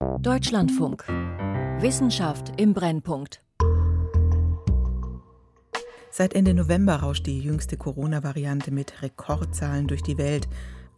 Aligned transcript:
Deutschlandfunk. 0.00 1.06
Wissenschaft 1.80 2.60
im 2.60 2.74
Brennpunkt. 2.74 3.42
Seit 6.10 6.34
Ende 6.34 6.52
November 6.52 6.96
rauscht 6.96 7.26
die 7.26 7.40
jüngste 7.40 7.78
Corona-Variante 7.78 8.70
mit 8.70 9.00
Rekordzahlen 9.00 9.86
durch 9.86 10.02
die 10.02 10.18
Welt. 10.18 10.48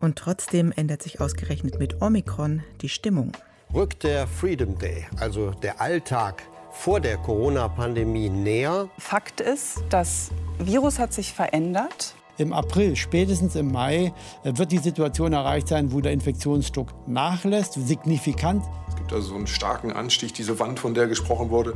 Und 0.01 0.17
trotzdem 0.17 0.73
ändert 0.73 1.03
sich 1.03 1.21
ausgerechnet 1.21 1.79
mit 1.79 2.03
Omikron 2.03 2.65
die 2.81 2.89
Stimmung. 2.89 3.33
Rückt 3.73 4.03
der 4.03 4.27
Freedom 4.27 4.77
Day, 4.79 5.07
also 5.17 5.51
der 5.51 5.81
Alltag 5.81 6.43
vor 6.73 6.99
der 6.99 7.19
Corona-Pandemie 7.19 8.31
näher? 8.31 8.89
Fakt 8.99 9.41
ist, 9.41 9.85
das 9.91 10.31
Virus 10.59 10.99
hat 10.99 11.13
sich 11.13 11.33
verändert 11.33 12.15
im 12.39 12.53
April, 12.53 12.97
spätestens 12.97 13.57
im 13.57 13.71
Mai, 13.73 14.13
äh, 14.45 14.53
wird 14.57 14.73
die 14.73 14.79
Situation 14.79 15.33
erreicht 15.33 15.69
sein, 15.69 15.93
wo 15.93 16.01
der 16.01 16.13
Infektionsdruck 16.13 16.89
nachlässt, 17.09 17.75
signifikant. 17.75 18.65
Gibt 19.09 19.21
also 19.21 19.31
so 19.31 19.37
einen 19.37 19.47
starken 19.47 19.91
Anstieg, 19.91 20.35
diese 20.35 20.59
Wand, 20.59 20.79
von 20.79 20.93
der 20.93 21.07
gesprochen 21.07 21.49
wurde. 21.49 21.73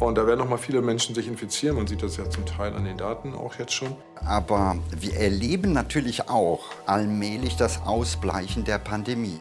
Und 0.00 0.18
da 0.18 0.26
werden 0.26 0.40
noch 0.40 0.48
mal 0.48 0.56
viele 0.56 0.82
Menschen 0.82 1.14
sich 1.14 1.28
infizieren. 1.28 1.76
Man 1.76 1.86
sieht 1.86 2.02
das 2.02 2.16
ja 2.16 2.28
zum 2.28 2.46
Teil 2.46 2.74
an 2.74 2.84
den 2.84 2.98
Daten 2.98 3.32
auch 3.32 3.54
jetzt 3.60 3.74
schon. 3.74 3.94
Aber 4.16 4.76
wir 4.90 5.14
erleben 5.14 5.72
natürlich 5.72 6.28
auch 6.28 6.64
allmählich 6.86 7.54
das 7.54 7.80
Ausbleichen 7.82 8.64
der 8.64 8.78
Pandemie. 8.78 9.38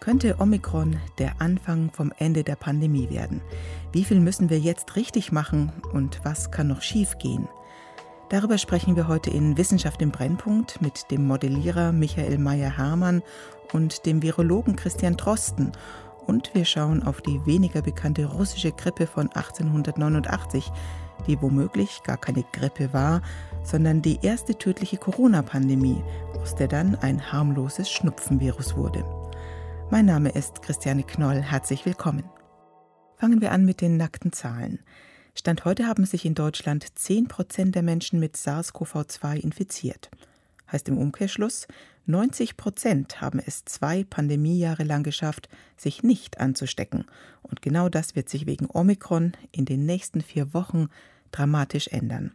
Könnte 0.00 0.34
Omikron 0.40 0.96
der 1.18 1.40
Anfang 1.40 1.92
vom 1.92 2.12
Ende 2.18 2.42
der 2.42 2.56
Pandemie 2.56 3.08
werden? 3.08 3.40
Wie 3.92 4.02
viel 4.02 4.18
müssen 4.18 4.50
wir 4.50 4.58
jetzt 4.58 4.96
richtig 4.96 5.30
machen 5.30 5.70
und 5.92 6.18
was 6.24 6.50
kann 6.50 6.66
noch 6.66 6.82
schiefgehen? 6.82 7.46
Darüber 8.30 8.58
sprechen 8.58 8.96
wir 8.96 9.06
heute 9.06 9.30
in 9.30 9.56
Wissenschaft 9.56 10.02
im 10.02 10.10
Brennpunkt 10.10 10.82
mit 10.82 11.08
dem 11.12 11.24
Modellierer 11.24 11.92
Michael 11.92 12.38
Meyer-Hermann 12.38 13.22
und 13.72 14.06
dem 14.06 14.22
Virologen 14.22 14.76
Christian 14.76 15.16
Drosten. 15.16 15.72
Und 16.28 16.54
wir 16.54 16.66
schauen 16.66 17.02
auf 17.02 17.22
die 17.22 17.46
weniger 17.46 17.80
bekannte 17.80 18.26
russische 18.26 18.70
Grippe 18.70 19.06
von 19.06 19.32
1889, 19.32 20.70
die 21.26 21.40
womöglich 21.40 22.02
gar 22.02 22.18
keine 22.18 22.44
Grippe 22.52 22.92
war, 22.92 23.22
sondern 23.64 24.02
die 24.02 24.18
erste 24.20 24.56
tödliche 24.56 24.98
Corona-Pandemie, 24.98 26.02
aus 26.38 26.54
der 26.54 26.68
dann 26.68 26.96
ein 26.96 27.32
harmloses 27.32 27.90
Schnupfenvirus 27.90 28.76
wurde. 28.76 29.06
Mein 29.90 30.04
Name 30.04 30.28
ist 30.28 30.60
Christiane 30.60 31.02
Knoll, 31.02 31.40
herzlich 31.40 31.86
willkommen. 31.86 32.24
Fangen 33.16 33.40
wir 33.40 33.50
an 33.50 33.64
mit 33.64 33.80
den 33.80 33.96
nackten 33.96 34.30
Zahlen. 34.30 34.80
Stand 35.34 35.64
heute 35.64 35.86
haben 35.86 36.04
sich 36.04 36.26
in 36.26 36.34
Deutschland 36.34 36.84
10 36.94 37.28
Prozent 37.28 37.74
der 37.74 37.82
Menschen 37.82 38.20
mit 38.20 38.36
SARS-CoV-2 38.36 39.36
infiziert. 39.36 40.10
Heißt 40.70 40.88
im 40.88 40.98
Umkehrschluss, 40.98 41.66
90 42.06 42.56
Prozent 42.56 43.20
haben 43.20 43.38
es 43.44 43.64
zwei 43.64 44.04
Pandemiejahre 44.04 44.84
lang 44.84 45.02
geschafft, 45.02 45.48
sich 45.76 46.02
nicht 46.02 46.40
anzustecken. 46.40 47.04
Und 47.42 47.62
genau 47.62 47.88
das 47.88 48.16
wird 48.16 48.28
sich 48.28 48.46
wegen 48.46 48.66
Omikron 48.70 49.32
in 49.52 49.64
den 49.64 49.84
nächsten 49.84 50.20
vier 50.20 50.54
Wochen 50.54 50.88
dramatisch 51.32 51.88
ändern. 51.88 52.32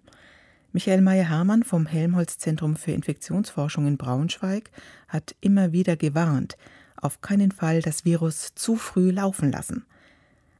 Michael 0.73 1.01
Meyer-Hermann 1.01 1.63
vom 1.63 1.85
Helmholtz-Zentrum 1.85 2.75
für 2.75 2.91
Infektionsforschung 2.91 3.87
in 3.87 3.97
Braunschweig 3.97 4.71
hat 5.07 5.35
immer 5.39 5.71
wieder 5.71 5.95
gewarnt, 5.95 6.57
auf 6.95 7.21
keinen 7.21 7.51
Fall 7.51 7.81
das 7.81 8.05
Virus 8.05 8.55
zu 8.55 8.75
früh 8.75 9.11
laufen 9.11 9.51
lassen. 9.51 9.85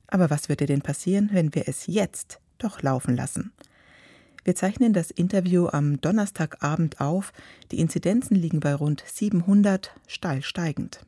Aber 0.08 0.30
was 0.30 0.50
würde 0.50 0.68
denn 0.68 0.82
passieren, 0.82 1.30
wenn 1.34 1.56
wir 1.56 1.68
es 1.68 1.88
jetzt 1.88 2.40
doch 2.60 2.84
laufen 2.84 3.16
lassen? 3.16 3.54
Wir 4.44 4.56
zeichnen 4.56 4.92
das 4.92 5.10
Interview 5.10 5.68
am 5.68 6.02
Donnerstagabend 6.02 7.00
auf. 7.00 7.32
Die 7.72 7.80
Inzidenzen 7.80 8.36
liegen 8.36 8.60
bei 8.60 8.76
rund 8.76 9.04
700, 9.06 9.92
steil 10.08 10.42
steigend. 10.42 11.06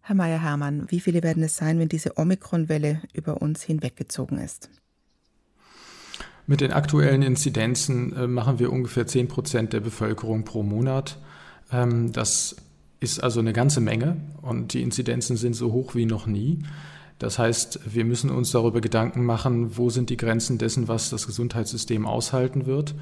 Herr 0.00 0.16
Mayer-Hermann, 0.16 0.86
wie 0.88 1.00
viele 1.00 1.22
werden 1.22 1.42
es 1.42 1.56
sein, 1.56 1.78
wenn 1.78 1.88
diese 1.88 2.16
Omikron-Welle 2.16 3.02
über 3.12 3.42
uns 3.42 3.62
hinweggezogen 3.62 4.38
ist? 4.38 4.70
Mit 6.46 6.60
den 6.60 6.72
aktuellen 6.72 7.22
Inzidenzen 7.22 8.16
äh, 8.16 8.26
machen 8.26 8.58
wir 8.58 8.72
ungefähr 8.72 9.06
10 9.06 9.28
Prozent 9.28 9.72
der 9.72 9.80
Bevölkerung 9.80 10.44
pro 10.44 10.62
Monat. 10.62 11.18
Ähm, 11.70 12.12
das 12.12 12.56
ist 12.98 13.22
also 13.22 13.40
eine 13.40 13.52
ganze 13.52 13.80
Menge 13.80 14.16
und 14.40 14.72
die 14.72 14.82
Inzidenzen 14.82 15.36
sind 15.36 15.54
so 15.54 15.72
hoch 15.72 15.94
wie 15.94 16.06
noch 16.06 16.26
nie. 16.26 16.60
Das 17.22 17.38
heißt, 17.38 17.94
wir 17.94 18.04
müssen 18.04 18.30
uns 18.30 18.50
darüber 18.50 18.80
Gedanken 18.80 19.24
machen, 19.24 19.76
wo 19.76 19.90
sind 19.90 20.10
die 20.10 20.16
Grenzen 20.16 20.58
dessen, 20.58 20.88
was 20.88 21.08
das 21.08 21.28
Gesundheitssystem 21.28 22.04
aushalten 22.04 22.66
wird. 22.66 22.96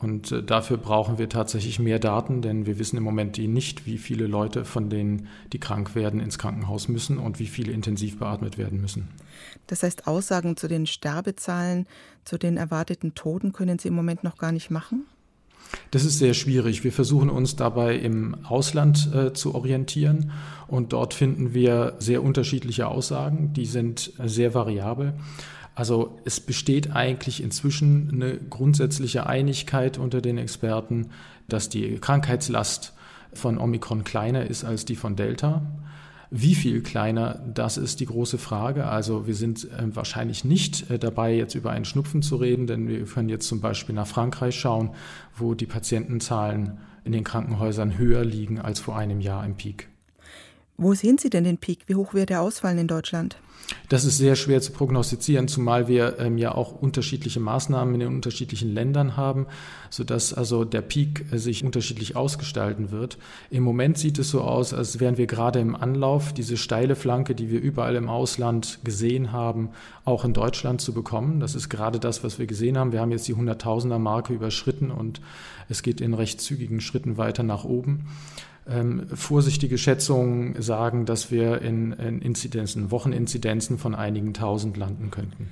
Und 0.00 0.32
äh, 0.32 0.42
dafür 0.42 0.78
brauchen 0.78 1.18
wir 1.18 1.28
tatsächlich 1.28 1.78
mehr 1.78 1.98
Daten, 1.98 2.40
denn 2.40 2.64
wir 2.64 2.78
wissen 2.78 2.96
im 2.96 3.02
Moment 3.02 3.36
nicht, 3.36 3.84
wie 3.84 3.98
viele 3.98 4.26
Leute 4.26 4.64
von 4.64 4.88
denen, 4.88 5.28
die 5.52 5.60
krank 5.60 5.94
werden, 5.94 6.18
ins 6.18 6.38
Krankenhaus 6.38 6.88
müssen 6.88 7.18
und 7.18 7.40
wie 7.40 7.46
viele 7.46 7.72
intensiv 7.72 8.18
beatmet 8.18 8.56
werden 8.56 8.80
müssen. 8.80 9.08
Das 9.66 9.82
heißt, 9.82 10.06
Aussagen 10.06 10.56
zu 10.56 10.66
den 10.66 10.86
Sterbezahlen, 10.86 11.86
zu 12.24 12.38
den 12.38 12.56
erwarteten 12.56 13.14
Toten 13.14 13.52
können 13.52 13.78
Sie 13.78 13.88
im 13.88 13.94
Moment 13.94 14.24
noch 14.24 14.38
gar 14.38 14.52
nicht 14.52 14.70
machen? 14.70 15.04
Das 15.90 16.04
ist 16.04 16.18
sehr 16.18 16.34
schwierig. 16.34 16.84
Wir 16.84 16.92
versuchen 16.92 17.30
uns 17.30 17.56
dabei 17.56 17.96
im 17.96 18.44
Ausland 18.44 19.10
äh, 19.14 19.32
zu 19.32 19.54
orientieren 19.54 20.32
und 20.66 20.92
dort 20.92 21.14
finden 21.14 21.54
wir 21.54 21.94
sehr 21.98 22.22
unterschiedliche 22.22 22.88
Aussagen, 22.88 23.52
die 23.52 23.66
sind 23.66 24.12
sehr 24.24 24.54
variabel. 24.54 25.14
Also 25.74 26.18
es 26.24 26.40
besteht 26.40 26.90
eigentlich 26.94 27.42
inzwischen 27.42 28.10
eine 28.12 28.36
grundsätzliche 28.36 29.26
Einigkeit 29.26 29.96
unter 29.96 30.20
den 30.20 30.36
Experten, 30.36 31.10
dass 31.48 31.68
die 31.68 31.98
Krankheitslast 31.98 32.94
von 33.32 33.58
Omikron 33.58 34.04
kleiner 34.04 34.46
ist 34.46 34.64
als 34.64 34.84
die 34.84 34.96
von 34.96 35.14
Delta. 35.14 35.62
Wie 36.30 36.54
viel 36.54 36.82
kleiner, 36.82 37.40
das 37.54 37.78
ist 37.78 38.00
die 38.00 38.06
große 38.06 38.36
Frage. 38.36 38.86
Also 38.86 39.26
wir 39.26 39.34
sind 39.34 39.64
äh, 39.64 39.94
wahrscheinlich 39.96 40.44
nicht 40.44 40.90
äh, 40.90 40.98
dabei, 40.98 41.34
jetzt 41.34 41.54
über 41.54 41.70
einen 41.70 41.86
Schnupfen 41.86 42.20
zu 42.20 42.36
reden, 42.36 42.66
denn 42.66 42.86
wir 42.86 43.04
können 43.06 43.30
jetzt 43.30 43.48
zum 43.48 43.60
Beispiel 43.60 43.94
nach 43.94 44.06
Frankreich 44.06 44.58
schauen, 44.58 44.90
wo 45.36 45.54
die 45.54 45.66
Patientenzahlen 45.66 46.78
in 47.04 47.12
den 47.12 47.24
Krankenhäusern 47.24 47.96
höher 47.96 48.24
liegen 48.24 48.60
als 48.60 48.78
vor 48.78 48.98
einem 48.98 49.20
Jahr 49.20 49.44
im 49.46 49.54
Peak. 49.54 49.88
Wo 50.76 50.92
sehen 50.94 51.16
Sie 51.16 51.30
denn 51.30 51.44
den 51.44 51.58
Peak? 51.58 51.80
Wie 51.86 51.94
hoch 51.94 52.12
wird 52.12 52.28
der 52.28 52.42
ausfallen 52.42 52.78
in 52.78 52.88
Deutschland? 52.88 53.38
Das 53.88 54.04
ist 54.04 54.18
sehr 54.18 54.36
schwer 54.36 54.60
zu 54.60 54.72
prognostizieren, 54.72 55.48
zumal 55.48 55.88
wir 55.88 56.18
ähm, 56.18 56.38
ja 56.38 56.54
auch 56.54 56.72
unterschiedliche 56.72 57.40
Maßnahmen 57.40 57.94
in 57.94 58.00
den 58.00 58.08
unterschiedlichen 58.08 58.72
Ländern 58.72 59.16
haben, 59.16 59.46
sodass 59.90 60.34
also 60.34 60.64
der 60.64 60.82
Peak 60.82 61.26
äh, 61.32 61.38
sich 61.38 61.64
unterschiedlich 61.64 62.16
ausgestalten 62.16 62.90
wird. 62.90 63.18
Im 63.50 63.62
Moment 63.62 63.98
sieht 63.98 64.18
es 64.18 64.30
so 64.30 64.42
aus, 64.42 64.74
als 64.74 65.00
wären 65.00 65.16
wir 65.16 65.26
gerade 65.26 65.58
im 65.60 65.74
Anlauf, 65.74 66.32
diese 66.32 66.56
steile 66.56 66.96
Flanke, 66.96 67.34
die 67.34 67.50
wir 67.50 67.60
überall 67.60 67.96
im 67.96 68.08
Ausland 68.08 68.80
gesehen 68.84 69.32
haben, 69.32 69.70
auch 70.04 70.24
in 70.24 70.32
Deutschland 70.32 70.80
zu 70.80 70.92
bekommen. 70.92 71.40
Das 71.40 71.54
ist 71.54 71.68
gerade 71.68 71.98
das, 71.98 72.24
was 72.24 72.38
wir 72.38 72.46
gesehen 72.46 72.78
haben. 72.78 72.92
Wir 72.92 73.00
haben 73.00 73.12
jetzt 73.12 73.28
die 73.28 73.34
Hunderttausender-Marke 73.34 74.32
überschritten 74.32 74.90
und 74.90 75.20
es 75.68 75.82
geht 75.82 76.00
in 76.00 76.14
recht 76.14 76.40
zügigen 76.40 76.80
Schritten 76.80 77.16
weiter 77.16 77.42
nach 77.42 77.64
oben. 77.64 78.06
Ähm, 78.70 79.06
vorsichtige 79.14 79.78
Schätzungen 79.78 80.60
sagen, 80.60 81.06
dass 81.06 81.30
wir 81.30 81.62
in, 81.62 81.92
in 81.92 82.20
Inzidenzen, 82.20 82.90
Wocheninzidenzen 82.90 83.78
von 83.78 83.94
einigen 83.94 84.34
tausend 84.34 84.76
landen 84.76 85.10
könnten. 85.10 85.48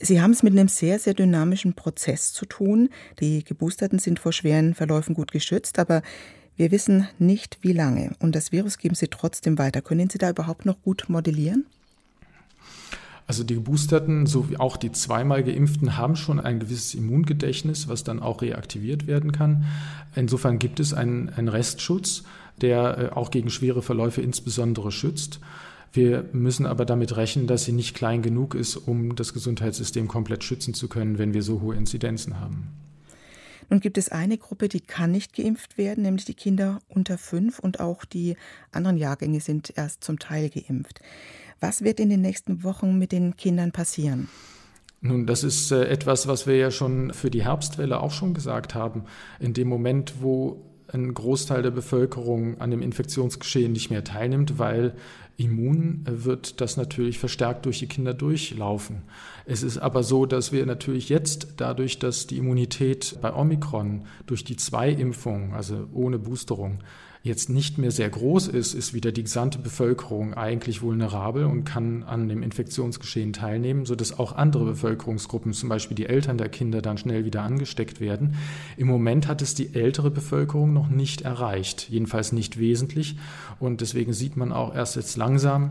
Sie 0.00 0.20
haben 0.20 0.32
es 0.32 0.42
mit 0.42 0.52
einem 0.54 0.68
sehr, 0.68 0.98
sehr 0.98 1.14
dynamischen 1.14 1.74
Prozess 1.74 2.32
zu 2.32 2.46
tun. 2.46 2.88
Die 3.20 3.44
Geboosterten 3.44 3.98
sind 3.98 4.18
vor 4.18 4.32
schweren 4.32 4.74
Verläufen 4.74 5.14
gut 5.14 5.30
geschützt, 5.30 5.78
aber 5.78 6.02
wir 6.56 6.70
wissen 6.70 7.08
nicht, 7.18 7.58
wie 7.62 7.72
lange. 7.72 8.12
Und 8.18 8.34
das 8.34 8.50
Virus 8.50 8.78
geben 8.78 8.94
Sie 8.94 9.08
trotzdem 9.08 9.58
weiter. 9.58 9.82
Können 9.82 10.08
Sie 10.08 10.18
da 10.18 10.30
überhaupt 10.30 10.66
noch 10.66 10.80
gut 10.82 11.04
modellieren? 11.08 11.66
Also 13.26 13.42
die 13.42 13.54
Geboosterten 13.54 14.26
sowie 14.26 14.58
auch 14.58 14.76
die 14.76 14.92
zweimal 14.92 15.42
Geimpften 15.42 15.96
haben 15.96 16.14
schon 16.14 16.38
ein 16.38 16.60
gewisses 16.60 16.94
Immungedächtnis, 16.94 17.88
was 17.88 18.04
dann 18.04 18.20
auch 18.20 18.42
reaktiviert 18.42 19.06
werden 19.06 19.32
kann. 19.32 19.64
Insofern 20.14 20.58
gibt 20.58 20.78
es 20.78 20.92
einen, 20.92 21.30
einen 21.30 21.48
Restschutz 21.48 22.24
der 22.60 22.98
äh, 22.98 23.08
auch 23.14 23.30
gegen 23.30 23.50
schwere 23.50 23.82
Verläufe 23.82 24.20
insbesondere 24.20 24.92
schützt. 24.92 25.40
Wir 25.92 26.28
müssen 26.32 26.66
aber 26.66 26.84
damit 26.84 27.16
rechnen, 27.16 27.46
dass 27.46 27.64
sie 27.64 27.72
nicht 27.72 27.94
klein 27.94 28.20
genug 28.22 28.54
ist, 28.54 28.76
um 28.76 29.14
das 29.14 29.32
Gesundheitssystem 29.32 30.08
komplett 30.08 30.42
schützen 30.42 30.74
zu 30.74 30.88
können, 30.88 31.18
wenn 31.18 31.34
wir 31.34 31.42
so 31.42 31.60
hohe 31.60 31.76
Inzidenzen 31.76 32.40
haben. 32.40 32.68
Nun 33.70 33.80
gibt 33.80 33.96
es 33.96 34.10
eine 34.10 34.36
Gruppe, 34.36 34.68
die 34.68 34.80
kann 34.80 35.12
nicht 35.12 35.34
geimpft 35.34 35.78
werden, 35.78 36.02
nämlich 36.02 36.24
die 36.24 36.34
Kinder 36.34 36.80
unter 36.88 37.16
fünf 37.16 37.58
und 37.58 37.80
auch 37.80 38.04
die 38.04 38.36
anderen 38.72 38.96
Jahrgänge 38.96 39.40
sind 39.40 39.72
erst 39.76 40.04
zum 40.04 40.18
Teil 40.18 40.50
geimpft. 40.50 41.00
Was 41.60 41.82
wird 41.82 42.00
in 42.00 42.10
den 42.10 42.20
nächsten 42.20 42.62
Wochen 42.62 42.98
mit 42.98 43.12
den 43.12 43.36
Kindern 43.36 43.72
passieren? 43.72 44.28
Nun, 45.00 45.26
das 45.26 45.44
ist 45.44 45.70
äh, 45.70 45.86
etwas, 45.86 46.26
was 46.26 46.46
wir 46.46 46.56
ja 46.56 46.70
schon 46.70 47.12
für 47.12 47.30
die 47.30 47.44
Herbstwelle 47.44 48.00
auch 48.00 48.10
schon 48.10 48.34
gesagt 48.34 48.74
haben. 48.74 49.04
In 49.38 49.52
dem 49.52 49.68
Moment, 49.68 50.14
wo 50.20 50.64
ein 50.94 51.12
Großteil 51.12 51.62
der 51.62 51.70
Bevölkerung 51.70 52.60
an 52.60 52.70
dem 52.70 52.82
Infektionsgeschehen 52.82 53.72
nicht 53.72 53.90
mehr 53.90 54.04
teilnimmt, 54.04 54.58
weil 54.58 54.94
immun 55.36 56.04
wird 56.06 56.60
das 56.60 56.76
natürlich 56.76 57.18
verstärkt 57.18 57.66
durch 57.66 57.80
die 57.80 57.88
Kinder 57.88 58.14
durchlaufen. 58.14 59.02
Es 59.46 59.62
ist 59.62 59.78
aber 59.78 60.02
so, 60.02 60.26
dass 60.26 60.52
wir 60.52 60.64
natürlich 60.64 61.08
jetzt 61.08 61.54
dadurch, 61.56 61.98
dass 61.98 62.26
die 62.26 62.38
Immunität 62.38 63.18
bei 63.20 63.34
Omikron 63.34 64.06
durch 64.26 64.44
die 64.44 64.56
zwei 64.56 64.90
Impfungen, 64.90 65.52
also 65.52 65.88
ohne 65.92 66.18
Boosterung, 66.18 66.78
jetzt 67.24 67.48
nicht 67.48 67.78
mehr 67.78 67.90
sehr 67.90 68.10
groß 68.10 68.48
ist, 68.48 68.74
ist 68.74 68.92
wieder 68.92 69.10
die 69.10 69.22
gesamte 69.22 69.58
Bevölkerung 69.58 70.34
eigentlich 70.34 70.82
vulnerabel 70.82 71.46
und 71.46 71.64
kann 71.64 72.02
an 72.02 72.28
dem 72.28 72.42
Infektionsgeschehen 72.42 73.32
teilnehmen, 73.32 73.86
sodass 73.86 74.18
auch 74.18 74.36
andere 74.36 74.66
Bevölkerungsgruppen, 74.66 75.54
zum 75.54 75.70
Beispiel 75.70 75.94
die 75.94 76.04
Eltern 76.04 76.36
der 76.36 76.50
Kinder, 76.50 76.82
dann 76.82 76.98
schnell 76.98 77.24
wieder 77.24 77.40
angesteckt 77.42 77.98
werden. 77.98 78.36
Im 78.76 78.88
Moment 78.88 79.26
hat 79.26 79.40
es 79.40 79.54
die 79.54 79.74
ältere 79.74 80.10
Bevölkerung 80.10 80.74
noch 80.74 80.88
nicht 80.88 81.22
erreicht, 81.22 81.88
jedenfalls 81.88 82.32
nicht 82.32 82.58
wesentlich. 82.58 83.16
Und 83.58 83.80
deswegen 83.80 84.12
sieht 84.12 84.36
man 84.36 84.52
auch 84.52 84.74
erst 84.74 84.96
jetzt 84.96 85.16
langsam, 85.16 85.70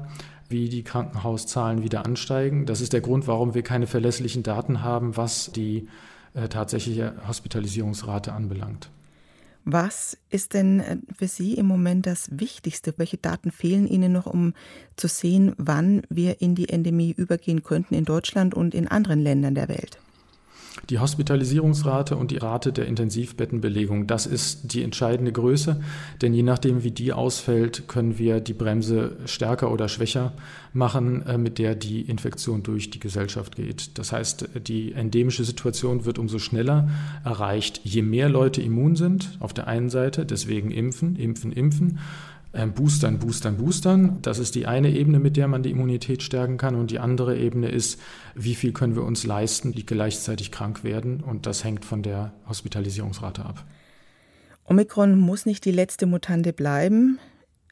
wie 0.50 0.70
die 0.70 0.84
Krankenhauszahlen 0.84 1.84
wieder 1.84 2.04
ansteigen. 2.04 2.66
Das 2.66 2.82
ist 2.82 2.94
der 2.94 3.02
Grund, 3.02 3.28
warum 3.28 3.54
wir 3.54 3.62
keine 3.62 3.86
verlässlichen 3.86 4.42
Daten 4.42 4.82
haben, 4.82 5.18
was 5.18 5.52
die 5.52 5.88
äh, 6.34 6.48
tatsächliche 6.48 7.14
Hospitalisierungsrate 7.28 8.34
anbelangt. 8.34 8.90
Was 9.66 10.18
ist 10.30 10.54
denn 10.54 10.80
äh, 10.80 10.98
für 11.18 11.28
Sie 11.28 11.54
im 11.54 11.66
Moment 11.66 12.06
das 12.06 12.30
Wichtigste? 12.32 12.94
Welche 12.98 13.18
Daten 13.18 13.52
fehlen 13.52 13.88
Ihnen 13.88 14.12
noch, 14.12 14.26
um 14.26 14.54
zu 14.96 15.08
sehen, 15.08 15.54
wann 15.58 16.04
wir 16.10 16.42
in 16.42 16.56
die 16.56 16.70
Endemie 16.70 17.12
übergehen 17.12 17.64
könnten 17.64 17.96
in 17.96 18.06
Deutschland 18.06 18.54
und 18.54 18.76
in 18.76 18.88
anderen 18.88 19.22
Ländern 19.22 19.56
der 19.56 19.70
Welt? 19.70 20.00
Die 20.90 21.00
Hospitalisierungsrate 21.00 22.16
und 22.16 22.32
die 22.32 22.38
Rate 22.38 22.74
der 22.74 22.88
Intensivbettenbelegung, 22.88 24.08
das 24.08 24.26
ist 24.26 24.74
die 24.74 24.82
entscheidende 24.82 25.32
Größe, 25.32 25.80
denn 26.22 26.34
je 26.34 26.44
nachdem, 26.44 26.84
wie 26.84 26.92
die 26.92 27.14
ausfällt, 27.14 27.88
können 27.88 28.18
wir 28.18 28.40
die 28.40 28.54
Bremse 28.54 29.18
stärker 29.26 29.72
oder 29.72 29.88
schwächer 29.88 30.34
machen, 30.74 31.26
äh, 31.28 31.38
mit 31.38 31.60
der 31.60 31.76
die 31.76 32.02
Infektion 32.02 32.64
durch 32.64 32.90
die 32.90 33.00
Gesellschaft 33.00 33.56
geht. 33.56 33.98
Das 33.98 34.12
heißt, 34.12 34.50
die 34.68 34.94
endemische 34.94 35.44
Situation 35.44 36.06
wird 36.06 36.18
umso 36.18 36.40
schneller 36.40 36.90
erreicht, 37.24 37.82
je 37.84 38.02
mehr 38.02 38.28
Leute 38.28 38.62
immun 38.62 38.96
sind, 38.96 39.38
auf 39.40 39.54
der 39.54 39.68
einen 39.68 39.90
Seite, 39.90 40.26
deswegen 40.26 40.72
impfen, 40.72 41.16
impfen, 41.16 41.52
impfen 41.52 42.00
boostern, 42.54 43.18
boostern, 43.18 43.58
boostern. 43.58 44.22
Das 44.22 44.38
ist 44.38 44.54
die 44.54 44.68
eine 44.68 44.92
Ebene, 44.92 45.20
mit 45.20 45.38
der 45.38 45.48
man 45.48 45.64
die 45.64 45.72
Immunität 45.72 46.22
stärken 46.22 46.58
kann. 46.58 46.76
Und 46.76 46.92
die 46.92 47.00
andere 47.00 47.38
Ebene 47.38 47.70
ist, 47.70 48.00
wie 48.36 48.54
viel 48.54 48.74
können 48.74 48.96
wir 48.96 49.04
uns 49.04 49.26
leisten, 49.26 49.72
die 49.72 49.86
gleichzeitig 49.86 50.52
krank 50.52 50.84
werden. 50.84 51.22
Und 51.22 51.48
das 51.48 51.64
hängt 51.64 51.84
von 51.84 52.04
der 52.04 52.34
Hospitalisierungsrate 52.48 53.44
ab. 53.44 53.66
Omikron 54.66 55.18
muss 55.18 55.46
nicht 55.46 55.66
die 55.66 55.72
letzte 55.72 56.06
Mutante 56.06 56.54
bleiben. 56.54 57.20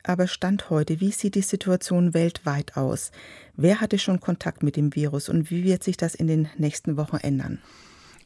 Aber 0.03 0.27
Stand 0.27 0.71
heute, 0.71 0.99
wie 0.99 1.11
sieht 1.11 1.35
die 1.35 1.41
Situation 1.41 2.15
weltweit 2.15 2.75
aus? 2.75 3.11
Wer 3.55 3.81
hatte 3.81 3.99
schon 3.99 4.19
Kontakt 4.19 4.63
mit 4.63 4.75
dem 4.75 4.95
Virus 4.95 5.29
und 5.29 5.51
wie 5.51 5.63
wird 5.63 5.83
sich 5.83 5.95
das 5.95 6.15
in 6.15 6.25
den 6.25 6.49
nächsten 6.57 6.97
Wochen 6.97 7.17
ändern? 7.17 7.59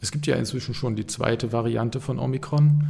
Es 0.01 0.11
gibt 0.11 0.25
ja 0.25 0.35
inzwischen 0.35 0.73
schon 0.73 0.95
die 0.95 1.05
zweite 1.05 1.51
Variante 1.51 1.99
von 1.99 2.17
Omikron. 2.17 2.87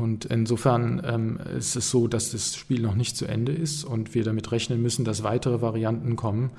Und 0.00 0.24
insofern 0.24 1.02
ähm, 1.04 1.38
ist 1.58 1.76
es 1.76 1.90
so, 1.90 2.08
dass 2.08 2.30
das 2.30 2.56
Spiel 2.56 2.80
noch 2.80 2.94
nicht 2.94 3.16
zu 3.16 3.26
Ende 3.26 3.52
ist 3.52 3.84
und 3.84 4.14
wir 4.14 4.24
damit 4.24 4.50
rechnen 4.50 4.80
müssen, 4.80 5.04
dass 5.04 5.22
weitere 5.22 5.60
Varianten 5.60 6.16
kommen. 6.16 6.50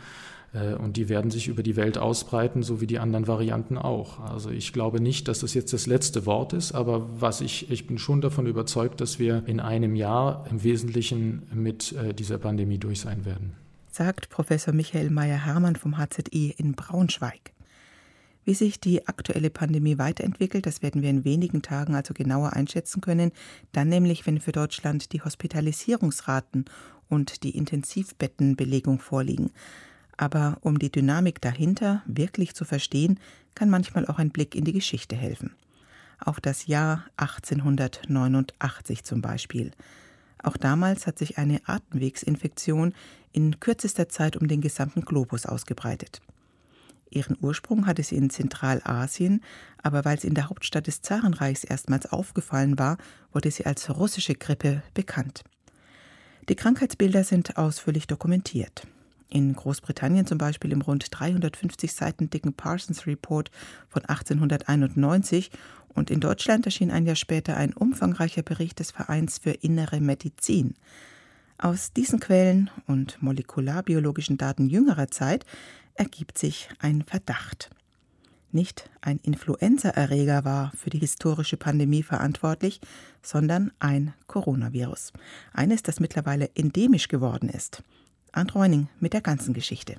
Äh, 0.54 0.74
und 0.76 0.98
die 0.98 1.10
werden 1.10 1.32
sich 1.32 1.48
über 1.48 1.64
die 1.64 1.76
Welt 1.76 1.98
ausbreiten, 1.98 2.64
so 2.64 2.82
wie 2.82 2.88
die 2.88 3.00
anderen 3.00 3.28
Varianten 3.28 3.78
auch. 3.78 4.20
Also 4.20 4.50
ich 4.50 4.74
glaube 4.74 5.02
nicht, 5.02 5.28
dass 5.28 5.40
das 5.40 5.54
jetzt 5.54 5.74
das 5.74 5.88
letzte 5.88 6.26
Wort 6.26 6.54
ist, 6.54 6.74
aber 6.74 7.08
was 7.20 7.42
ich, 7.42 7.72
ich 7.72 7.88
bin 7.88 7.98
schon 7.98 8.22
davon 8.22 8.46
überzeugt, 8.46 9.02
dass 9.02 9.20
wir 9.20 9.44
in 9.48 9.60
einem 9.60 9.96
Jahr 9.96 10.46
im 10.50 10.64
Wesentlichen 10.64 11.44
mit 11.54 11.94
äh, 11.94 12.14
dieser 12.14 12.38
Pandemie 12.38 12.78
durch 12.78 13.02
sein 13.02 13.26
werden. 13.26 13.54
Sagt 13.92 14.30
Professor 14.30 14.74
Michael 14.74 15.10
Meyer-Hermann 15.10 15.76
vom 15.76 15.98
HZI 15.98 16.54
in 16.58 16.74
Braunschweig. 16.74 17.52
Wie 18.52 18.56
sich 18.56 18.82
die 18.82 19.08
aktuelle 19.08 19.50
Pandemie 19.50 19.98
weiterentwickelt, 19.98 20.66
das 20.66 20.82
werden 20.82 21.02
wir 21.02 21.10
in 21.10 21.24
wenigen 21.24 21.62
Tagen 21.62 21.96
also 21.96 22.14
genauer 22.14 22.52
einschätzen 22.52 23.00
können, 23.00 23.32
dann 23.72 23.88
nämlich, 23.88 24.28
wenn 24.28 24.42
für 24.42 24.52
Deutschland 24.52 25.14
die 25.14 25.22
Hospitalisierungsraten 25.22 26.66
und 27.08 27.44
die 27.44 27.56
Intensivbettenbelegung 27.56 29.00
vorliegen. 29.00 29.52
Aber 30.18 30.58
um 30.60 30.80
die 30.80 30.92
Dynamik 30.92 31.40
dahinter 31.40 32.04
wirklich 32.06 32.54
zu 32.54 32.66
verstehen, 32.66 33.22
kann 33.56 33.70
manchmal 33.70 34.06
auch 34.06 34.20
ein 34.20 34.32
Blick 34.32 34.54
in 34.54 34.66
die 34.66 34.74
Geschichte 34.74 35.16
helfen. 35.16 35.56
Auf 36.20 36.42
das 36.42 36.68
Jahr 36.68 37.06
1889 37.16 39.06
zum 39.06 39.22
Beispiel. 39.22 39.72
Auch 40.44 40.58
damals 40.58 41.08
hat 41.08 41.18
sich 41.18 41.38
eine 41.38 41.62
Atemwegsinfektion 41.70 42.96
in 43.32 43.62
kürzester 43.62 44.10
Zeit 44.10 44.36
um 44.36 44.50
den 44.50 44.60
gesamten 44.60 45.06
Globus 45.06 45.46
ausgebreitet. 45.46 46.22
Ihren 47.12 47.38
Ursprung 47.42 47.86
hatte 47.86 48.04
sie 48.04 48.16
in 48.16 48.30
Zentralasien, 48.30 49.42
aber 49.84 50.06
weil 50.06 50.20
sie 50.20 50.28
in 50.28 50.34
der 50.34 50.50
Hauptstadt 50.50 50.88
des 50.88 51.02
Zarenreichs 51.02 51.64
erstmals 51.66 52.12
aufgefallen 52.12 52.80
war, 52.80 52.98
wurde 53.34 53.52
sie 53.52 53.66
als 53.66 53.90
russische 53.90 54.34
Grippe 54.34 54.82
bekannt. 54.94 55.44
Die 56.50 56.56
Krankheitsbilder 56.56 57.24
sind 57.24 57.58
ausführlich 57.58 58.08
dokumentiert. 58.08 58.88
In 59.30 59.54
Großbritannien 59.54 60.26
zum 60.26 60.38
Beispiel 60.38 60.72
im 60.72 60.82
rund 60.82 61.08
350 61.12 61.94
Seiten 61.94 62.30
dicken 62.30 62.54
Parsons 62.54 63.06
Report 63.06 63.52
von 63.90 64.04
1891 64.04 65.52
und 65.90 66.10
in 66.10 66.22
Deutschland 66.22 66.66
erschien 66.66 66.92
ein 66.92 67.06
Jahr 67.06 67.16
später 67.16 67.58
ein 67.58 67.74
umfangreicher 67.74 68.42
Bericht 68.42 68.80
des 68.80 68.92
Vereins 68.92 69.38
für 69.38 69.52
innere 69.52 70.00
Medizin. 70.00 70.76
Aus 71.58 71.94
diesen 71.94 72.20
Quellen 72.20 72.70
und 72.88 73.22
molekularbiologischen 73.22 74.38
Daten 74.38 74.68
jüngerer 74.68 75.10
Zeit 75.10 75.46
ergibt 76.02 76.40
sich 76.40 76.68
ein 76.80 77.04
Verdacht. 77.04 77.70
Nicht 78.52 78.90
ein 79.02 79.20
Influenzaerreger 79.22 80.44
war 80.44 80.72
für 80.76 80.90
die 80.90 80.98
historische 80.98 81.58
Pandemie 81.58 82.02
verantwortlich, 82.02 82.82
sondern 83.22 83.72
ein 83.78 84.16
Coronavirus. 84.26 85.14
Eines, 85.54 85.84
das 85.84 86.00
mittlerweile 86.00 86.50
endemisch 86.56 87.08
geworden 87.08 87.50
ist. 87.50 87.84
Arndt 88.32 88.56
Reuning 88.56 88.88
mit 89.00 89.14
der 89.14 89.22
ganzen 89.22 89.54
Geschichte. 89.54 89.98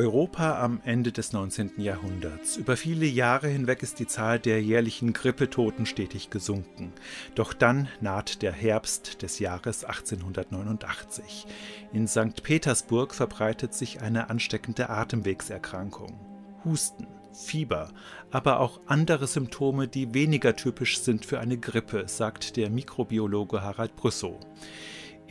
Europa 0.00 0.58
am 0.62 0.80
Ende 0.86 1.12
des 1.12 1.34
19. 1.34 1.72
Jahrhunderts. 1.76 2.56
Über 2.56 2.78
viele 2.78 3.04
Jahre 3.04 3.48
hinweg 3.48 3.82
ist 3.82 3.98
die 3.98 4.06
Zahl 4.06 4.38
der 4.38 4.62
jährlichen 4.62 5.12
Grippetoten 5.12 5.84
stetig 5.84 6.30
gesunken. 6.30 6.94
Doch 7.34 7.52
dann 7.52 7.86
naht 8.00 8.40
der 8.40 8.52
Herbst 8.52 9.20
des 9.20 9.40
Jahres 9.40 9.84
1889. 9.84 11.46
In 11.92 12.08
St. 12.08 12.42
Petersburg 12.42 13.14
verbreitet 13.14 13.74
sich 13.74 14.00
eine 14.00 14.30
ansteckende 14.30 14.88
Atemwegserkrankung. 14.88 16.18
Husten, 16.64 17.06
Fieber, 17.34 17.90
aber 18.30 18.60
auch 18.60 18.80
andere 18.86 19.26
Symptome, 19.26 19.86
die 19.86 20.14
weniger 20.14 20.56
typisch 20.56 21.00
sind 21.00 21.26
für 21.26 21.40
eine 21.40 21.58
Grippe, 21.58 22.04
sagt 22.06 22.56
der 22.56 22.70
Mikrobiologe 22.70 23.60
Harald 23.60 23.96
Brüssow. 23.96 24.40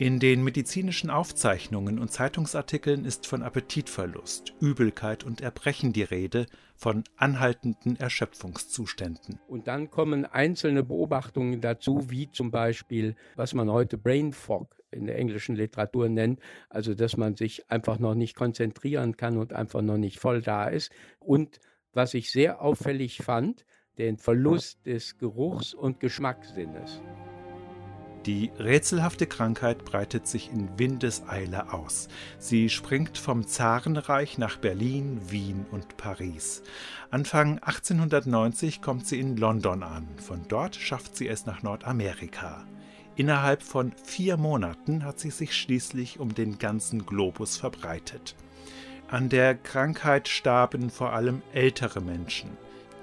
In 0.00 0.18
den 0.18 0.42
medizinischen 0.42 1.10
Aufzeichnungen 1.10 1.98
und 1.98 2.10
Zeitungsartikeln 2.10 3.04
ist 3.04 3.26
von 3.26 3.42
Appetitverlust, 3.42 4.54
Übelkeit 4.58 5.24
und 5.24 5.42
Erbrechen 5.42 5.92
die 5.92 6.04
Rede, 6.04 6.46
von 6.74 7.04
anhaltenden 7.16 7.96
Erschöpfungszuständen. 7.96 9.40
Und 9.46 9.68
dann 9.68 9.90
kommen 9.90 10.24
einzelne 10.24 10.82
Beobachtungen 10.84 11.60
dazu, 11.60 12.08
wie 12.08 12.30
zum 12.30 12.50
Beispiel, 12.50 13.14
was 13.36 13.52
man 13.52 13.70
heute 13.70 13.98
Brain 13.98 14.32
Fog 14.32 14.74
in 14.90 15.04
der 15.04 15.18
englischen 15.18 15.54
Literatur 15.54 16.08
nennt, 16.08 16.40
also 16.70 16.94
dass 16.94 17.18
man 17.18 17.36
sich 17.36 17.70
einfach 17.70 17.98
noch 17.98 18.14
nicht 18.14 18.34
konzentrieren 18.34 19.18
kann 19.18 19.36
und 19.36 19.52
einfach 19.52 19.82
noch 19.82 19.98
nicht 19.98 20.18
voll 20.18 20.40
da 20.40 20.68
ist. 20.68 20.90
Und 21.18 21.60
was 21.92 22.14
ich 22.14 22.30
sehr 22.30 22.62
auffällig 22.62 23.18
fand, 23.18 23.66
den 23.98 24.16
Verlust 24.16 24.86
des 24.86 25.18
Geruchs- 25.18 25.74
und 25.74 26.00
Geschmackssinnes. 26.00 27.02
Die 28.26 28.50
rätselhafte 28.58 29.26
Krankheit 29.26 29.86
breitet 29.86 30.26
sich 30.26 30.50
in 30.50 30.78
Windeseile 30.78 31.72
aus. 31.72 32.08
Sie 32.38 32.68
springt 32.68 33.16
vom 33.16 33.46
Zarenreich 33.46 34.36
nach 34.36 34.58
Berlin, 34.58 35.20
Wien 35.30 35.64
und 35.70 35.96
Paris. 35.96 36.62
Anfang 37.10 37.58
1890 37.60 38.82
kommt 38.82 39.06
sie 39.06 39.18
in 39.18 39.38
London 39.38 39.82
an. 39.82 40.06
Von 40.18 40.42
dort 40.48 40.76
schafft 40.76 41.16
sie 41.16 41.28
es 41.28 41.46
nach 41.46 41.62
Nordamerika. 41.62 42.66
Innerhalb 43.16 43.62
von 43.62 43.92
vier 44.04 44.36
Monaten 44.36 45.04
hat 45.04 45.18
sie 45.18 45.30
sich 45.30 45.56
schließlich 45.56 46.20
um 46.20 46.34
den 46.34 46.58
ganzen 46.58 47.06
Globus 47.06 47.56
verbreitet. 47.56 48.36
An 49.08 49.30
der 49.30 49.54
Krankheit 49.54 50.28
starben 50.28 50.90
vor 50.90 51.14
allem 51.14 51.42
ältere 51.54 52.02
Menschen. 52.02 52.50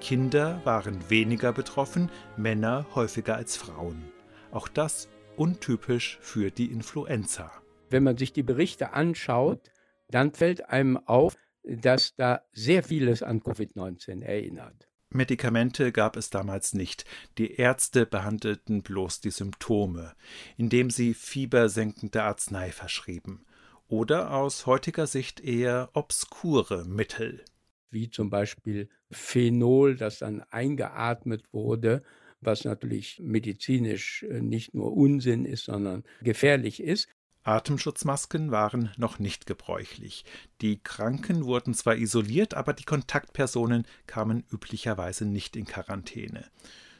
Kinder 0.00 0.60
waren 0.64 1.10
weniger 1.10 1.52
betroffen, 1.52 2.08
Männer 2.36 2.86
häufiger 2.94 3.34
als 3.34 3.56
Frauen. 3.56 4.04
Auch 4.50 4.68
das 4.68 5.08
untypisch 5.36 6.18
für 6.20 6.50
die 6.50 6.72
Influenza. 6.72 7.52
Wenn 7.90 8.02
man 8.02 8.16
sich 8.16 8.32
die 8.32 8.42
Berichte 8.42 8.92
anschaut, 8.92 9.70
dann 10.10 10.32
fällt 10.32 10.68
einem 10.68 10.96
auf, 10.96 11.36
dass 11.62 12.14
da 12.16 12.42
sehr 12.52 12.82
vieles 12.82 13.22
an 13.22 13.40
Covid-19 13.40 14.22
erinnert. 14.22 14.88
Medikamente 15.10 15.92
gab 15.92 16.16
es 16.16 16.30
damals 16.30 16.74
nicht. 16.74 17.04
Die 17.38 17.54
Ärzte 17.54 18.04
behandelten 18.04 18.82
bloß 18.82 19.20
die 19.20 19.30
Symptome, 19.30 20.14
indem 20.56 20.90
sie 20.90 21.14
fiebersenkende 21.14 22.22
Arznei 22.22 22.72
verschrieben 22.72 23.46
oder 23.88 24.34
aus 24.34 24.66
heutiger 24.66 25.06
Sicht 25.06 25.40
eher 25.40 25.88
obskure 25.94 26.84
Mittel. 26.84 27.44
wie 27.90 28.10
zum 28.10 28.28
Beispiel 28.28 28.90
Phenol, 29.10 29.96
das 29.96 30.18
dann 30.18 30.42
eingeatmet 30.50 31.44
wurde, 31.52 32.02
was 32.40 32.64
natürlich 32.64 33.20
medizinisch 33.22 34.22
äh, 34.24 34.40
nicht 34.40 34.74
nur 34.74 34.96
Unsinn 34.96 35.44
ist, 35.44 35.64
sondern 35.64 36.04
gefährlich 36.22 36.82
ist. 36.82 37.08
Atemschutzmasken 37.44 38.50
waren 38.50 38.90
noch 38.98 39.18
nicht 39.18 39.46
gebräuchlich. 39.46 40.24
Die 40.60 40.82
Kranken 40.82 41.44
wurden 41.44 41.72
zwar 41.72 41.96
isoliert, 41.96 42.52
aber 42.54 42.74
die 42.74 42.84
Kontaktpersonen 42.84 43.86
kamen 44.06 44.44
üblicherweise 44.52 45.24
nicht 45.24 45.56
in 45.56 45.64
Quarantäne. 45.64 46.44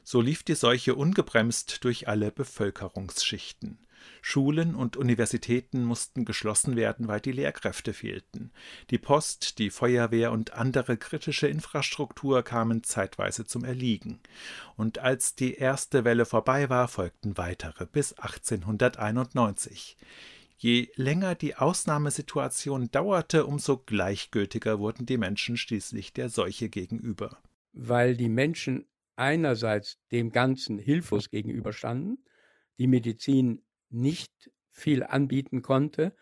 So 0.04 0.23
lief 0.23 0.42
die 0.42 0.54
Seuche 0.54 0.95
ungebremst 0.95 1.85
durch 1.85 2.09
alle 2.09 2.33
Bevölkerungsschichten. 2.33 3.78
Schulen 4.21 4.75
und 4.75 4.97
Universitäten 4.97 5.85
mussten 5.85 6.25
geschlossen 6.25 6.76
werden, 6.76 7.09
weil 7.09 7.21
die 7.21 7.33
Lehrkräfte 7.33 7.93
fehlten. 7.93 8.50
Die 8.90 8.99
Post, 8.99 9.59
die 9.59 9.71
Feuerwehr 9.71 10.33
und 10.33 10.52
andere 10.55 10.97
kritische 10.97 11.49
Infrastruktur 11.49 12.43
kamen 12.43 12.83
zeitweise 12.83 13.45
zum 13.47 13.64
Erliegen. 13.64 14.21
Und 14.76 14.99
als 14.99 15.35
die 15.35 15.55
erste 15.55 16.05
Welle 16.05 16.25
vorbei 16.25 16.69
war, 16.69 16.88
folgten 16.88 17.37
weitere 17.37 17.87
bis 17.87 18.12
1891. 18.14 19.97
Je 20.61 20.88
länger 20.97 21.37
die 21.37 21.55
Ausnahmesituation 21.55 22.90
dauerte, 22.90 23.47
umso 23.47 23.78
gleichgültiger 23.78 24.81
wurden 24.81 25.07
die 25.07 25.17
Menschen 25.17 25.57
schließlich 25.57 26.12
der 26.12 26.28
Seuche 26.28 26.69
gegenüber. 26.69 27.38
Weil 27.73 28.17
die 28.17 28.28
Menschen 28.28 28.88
einerseits 29.14 29.99
dem 30.11 30.31
Ganzen 30.31 30.78
hilflos 30.78 31.31
gegenüberstanden, 31.31 32.25
die 32.78 32.88
Medizin 32.88 33.62
nicht 33.90 34.50
viel 34.71 35.02
anbieten 35.02 35.62
konnte, 35.62 36.14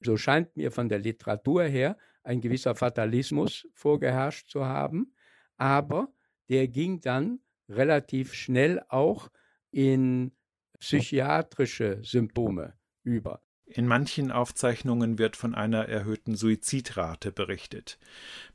so 0.00 0.16
scheint 0.16 0.56
mir 0.56 0.70
von 0.72 0.88
der 0.88 0.98
Literatur 0.98 1.64
her 1.64 1.96
ein 2.22 2.40
gewisser 2.40 2.74
Fatalismus 2.74 3.66
vorgeherrscht 3.74 4.48
zu 4.48 4.64
haben, 4.64 5.14
aber 5.56 6.12
der 6.48 6.68
ging 6.68 7.00
dann 7.00 7.40
relativ 7.68 8.34
schnell 8.34 8.82
auch 8.88 9.28
in 9.70 10.32
psychiatrische 10.78 12.00
Symptome 12.02 12.74
über. 13.04 13.40
In 13.74 13.86
manchen 13.86 14.30
Aufzeichnungen 14.30 15.18
wird 15.18 15.34
von 15.34 15.54
einer 15.54 15.88
erhöhten 15.88 16.36
Suizidrate 16.36 17.32
berichtet, 17.32 17.98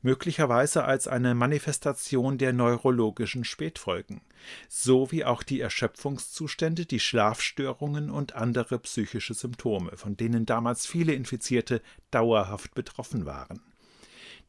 möglicherweise 0.00 0.84
als 0.84 1.08
eine 1.08 1.34
Manifestation 1.34 2.38
der 2.38 2.52
neurologischen 2.52 3.42
Spätfolgen, 3.42 4.20
sowie 4.68 5.24
auch 5.24 5.42
die 5.42 5.60
Erschöpfungszustände, 5.60 6.86
die 6.86 7.00
Schlafstörungen 7.00 8.10
und 8.10 8.36
andere 8.36 8.78
psychische 8.78 9.34
Symptome, 9.34 9.96
von 9.96 10.16
denen 10.16 10.46
damals 10.46 10.86
viele 10.86 11.14
Infizierte 11.14 11.82
dauerhaft 12.12 12.74
betroffen 12.74 13.26
waren. 13.26 13.60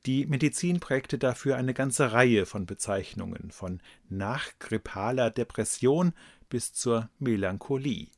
Die 0.05 0.27
Medizin 0.27 0.79
prägte 0.79 1.17
dafür 1.17 1.57
eine 1.57 1.73
ganze 1.73 2.11
Reihe 2.11 2.45
von 2.45 2.67
Bezeichnungen, 2.67 3.49
von 3.49 3.81
nachgrippaler 4.07 5.31
Depression 5.31 6.13
bis 6.47 6.73
zur 6.73 7.09
Melancholie. 7.17 8.09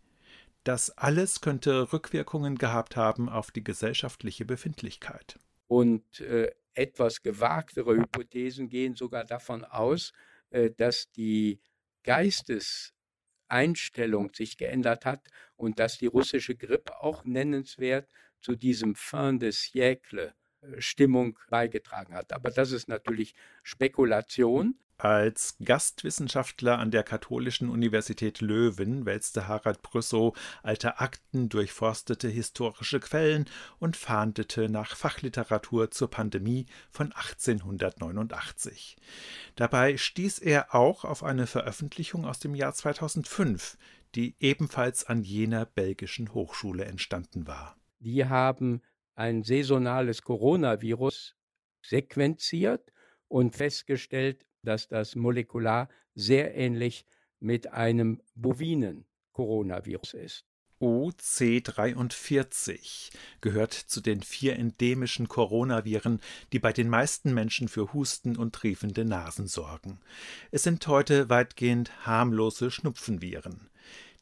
Das 0.64 0.92
alles 0.92 1.42
könnte 1.42 1.92
Rückwirkungen 1.92 2.56
gehabt 2.58 2.96
haben 2.96 3.28
auf 3.30 3.52
die 3.52 3.64
gesellschaftliche 3.64 4.46
Befindlichkeit. 4.46 5.40
Und 5.68 6.22
äh, 6.22 6.52
etwas 6.74 7.22
gewagtere 7.24 7.96
Hypothesen 7.96 8.70
gehen 8.70 8.96
sogar 8.96 9.26
davon 9.26 9.66
aus, 9.66 10.14
äh, 10.52 10.70
dass 10.70 11.10
die 11.12 11.60
Geisteseinstellung 12.04 14.34
sich 14.34 14.58
geändert 14.58 15.06
hat 15.06 15.28
und 15.56 15.80
dass 15.80 15.98
die 15.98 16.08
russische 16.08 16.56
Grippe 16.56 17.02
auch 17.02 17.26
nennenswert 17.26 18.08
zu 18.40 18.56
diesem 18.56 18.96
Fin 18.96 19.40
de 19.40 19.52
siècle 19.52 20.34
Stimmung 20.78 21.38
beigetragen 21.50 22.14
hat. 22.14 22.34
Aber 22.34 22.52
das 22.52 22.72
ist 22.72 22.88
natürlich 22.88 23.36
Spekulation. 23.64 24.76
Als 24.98 25.56
Gastwissenschaftler 25.64 26.78
an 26.78 26.92
der 26.92 27.02
Katholischen 27.02 27.70
Universität 27.70 28.40
Löwen 28.40 29.08
wälzte 29.08 29.48
Harald 29.48 29.82
Brüssow 29.82 30.38
alte 30.62 31.00
Akten, 31.00 31.50
durchforstete 31.50 32.28
historische 32.28 33.00
Quellen 33.00 33.46
und 33.80 33.98
fahndete 33.98 34.70
nach 34.70 34.96
Fachliteratur 34.96 35.90
zur 35.90 36.12
Pandemie 36.12 36.68
von 36.92 37.14
1889. 37.14 38.96
Dabei 39.56 39.98
stieß 39.98 40.38
er 40.38 40.76
auch 40.76 41.04
auf 41.04 41.24
eine 41.24 41.48
Veröffentlichung 41.48 42.24
aus 42.24 42.38
dem 42.38 42.54
Jahr 42.54 42.76
2005, 42.76 43.80
die 44.14 44.36
ebenfalls 44.40 45.04
an 45.04 45.24
jener 45.24 45.66
belgischen 45.66 46.32
Hochschule 46.36 46.86
entstanden 46.86 47.48
war. 47.48 47.76
Die 48.02 48.26
haben 48.26 48.84
ein 49.16 49.44
saisonales 49.44 50.22
Coronavirus 50.22 51.36
sequenziert 51.82 52.94
und 53.28 53.56
festgestellt, 53.56 54.46
dass 54.64 54.88
das 54.88 55.16
molekular 55.16 55.90
sehr 56.14 56.56
ähnlich 56.56 57.06
mit 57.40 57.74
einem 57.74 58.22
bovinen 58.36 59.06
Coronavirus 59.32 60.14
ist. 60.14 60.46
OC43 60.82 63.12
gehört 63.40 63.74
zu 63.74 64.02
den 64.02 64.24
vier 64.24 64.58
endemischen 64.58 65.28
Coronaviren, 65.28 66.20
die 66.52 66.58
bei 66.60 66.74
den 66.74 66.90
meisten 66.90 67.36
Menschen 67.36 67.68
für 67.68 67.94
Husten 67.94 68.36
und 68.36 68.56
triefende 68.56 69.06
Nasen 69.06 69.46
sorgen. 69.48 70.00
Es 70.50 70.64
sind 70.64 70.88
heute 70.88 71.30
weitgehend 71.30 72.06
harmlose 72.06 72.72
Schnupfenviren. 72.72 73.70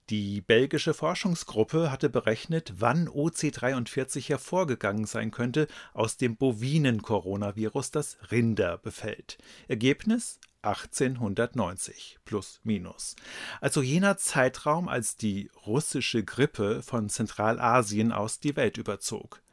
Die 0.09 0.41
belgische 0.41 0.95
Forschungsgruppe 0.95 1.91
hatte 1.91 2.09
berechnet, 2.09 2.73
wann 2.77 3.07
OC43 3.07 4.27
hervorgegangen 4.29 5.05
sein 5.05 5.29
könnte 5.29 5.67
aus 5.93 6.17
dem 6.17 6.35
bovinen 6.35 7.03
Coronavirus, 7.03 7.91
das 7.91 8.17
Rinder 8.31 8.79
befällt. 8.79 9.37
Ergebnis 9.67 10.39
1890 10.63 12.17
plus 12.25 12.59
minus. 12.63 13.15
Also 13.61 13.83
jener 13.83 14.17
Zeitraum, 14.17 14.89
als 14.89 15.15
die 15.15 15.51
russische 15.67 16.23
Grippe 16.23 16.81
von 16.81 17.09
Zentralasien 17.09 18.11
aus 18.11 18.39
die 18.39 18.55
Welt 18.55 18.79
überzog. 18.79 19.43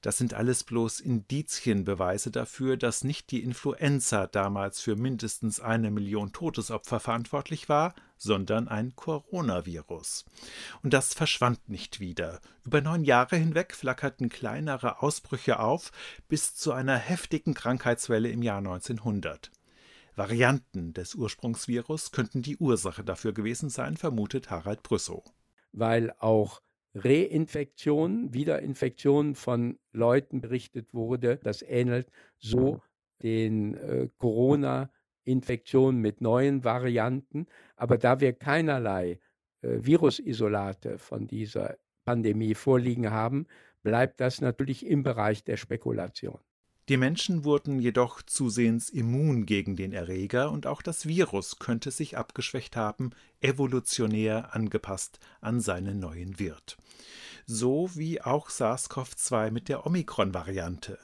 Das 0.00 0.16
sind 0.16 0.32
alles 0.32 0.64
bloß 0.64 1.00
Indizienbeweise 1.00 2.30
dafür, 2.30 2.78
dass 2.78 3.04
nicht 3.04 3.30
die 3.30 3.42
Influenza 3.42 4.26
damals 4.26 4.80
für 4.80 4.96
mindestens 4.96 5.60
eine 5.60 5.90
Million 5.90 6.32
Todesopfer 6.32 7.00
verantwortlich 7.00 7.68
war, 7.68 7.94
sondern 8.16 8.68
ein 8.68 8.96
Coronavirus. 8.96 10.24
Und 10.82 10.94
das 10.94 11.12
verschwand 11.12 11.68
nicht 11.68 12.00
wieder. 12.00 12.40
Über 12.64 12.80
neun 12.80 13.04
Jahre 13.04 13.36
hinweg 13.36 13.74
flackerten 13.74 14.30
kleinere 14.30 15.02
Ausbrüche 15.02 15.60
auf, 15.60 15.92
bis 16.28 16.54
zu 16.54 16.72
einer 16.72 16.96
heftigen 16.96 17.52
Krankheitswelle 17.52 18.30
im 18.30 18.42
Jahr 18.42 18.58
1900. 18.58 19.50
Varianten 20.16 20.92
des 20.92 21.14
Ursprungsvirus 21.14 22.10
könnten 22.10 22.42
die 22.42 22.56
Ursache 22.56 23.04
dafür 23.04 23.32
gewesen 23.32 23.70
sein, 23.70 23.96
vermutet 23.96 24.50
Harald 24.50 24.82
Brüssow. 24.82 25.24
Weil 25.72 26.14
auch 26.18 26.62
Reinfektionen, 26.94 28.34
Wiederinfektionen 28.34 29.34
von 29.34 29.78
Leuten 29.92 30.40
berichtet 30.40 30.92
wurde. 30.92 31.38
Das 31.42 31.62
ähnelt 31.62 32.10
so 32.38 32.80
den 33.22 33.74
äh, 33.74 34.08
Corona-Infektionen 34.18 36.00
mit 36.00 36.20
neuen 36.20 36.64
Varianten. 36.64 37.46
Aber 37.76 37.98
da 37.98 38.20
wir 38.20 38.32
keinerlei 38.32 39.20
äh, 39.62 39.78
Virusisolate 39.80 40.98
von 40.98 41.26
dieser 41.26 41.76
Pandemie 42.04 42.54
vorliegen 42.54 43.10
haben, 43.10 43.46
bleibt 43.82 44.20
das 44.20 44.40
natürlich 44.40 44.84
im 44.84 45.02
Bereich 45.02 45.44
der 45.44 45.56
Spekulation. 45.56 46.40
Die 46.88 46.96
Menschen 46.96 47.44
wurden 47.44 47.78
jedoch 47.78 48.20
zusehends 48.20 48.90
immun 48.90 49.46
gegen 49.46 49.76
den 49.76 49.92
Erreger 49.92 50.50
und 50.50 50.66
auch 50.66 50.82
das 50.82 51.06
Virus 51.06 51.60
könnte 51.60 51.92
sich 51.92 52.16
abgeschwächt 52.16 52.74
haben, 52.74 53.10
evolutionär 53.40 54.56
angepasst 54.56 55.20
an 55.40 55.60
seinen 55.60 56.00
neuen 56.00 56.40
Wirt. 56.40 56.78
So 57.52 57.90
wie 57.96 58.22
auch 58.22 58.48
SARS-CoV-2 58.48 59.50
mit 59.50 59.68
der 59.68 59.84
Omikron-Variante. 59.84 61.00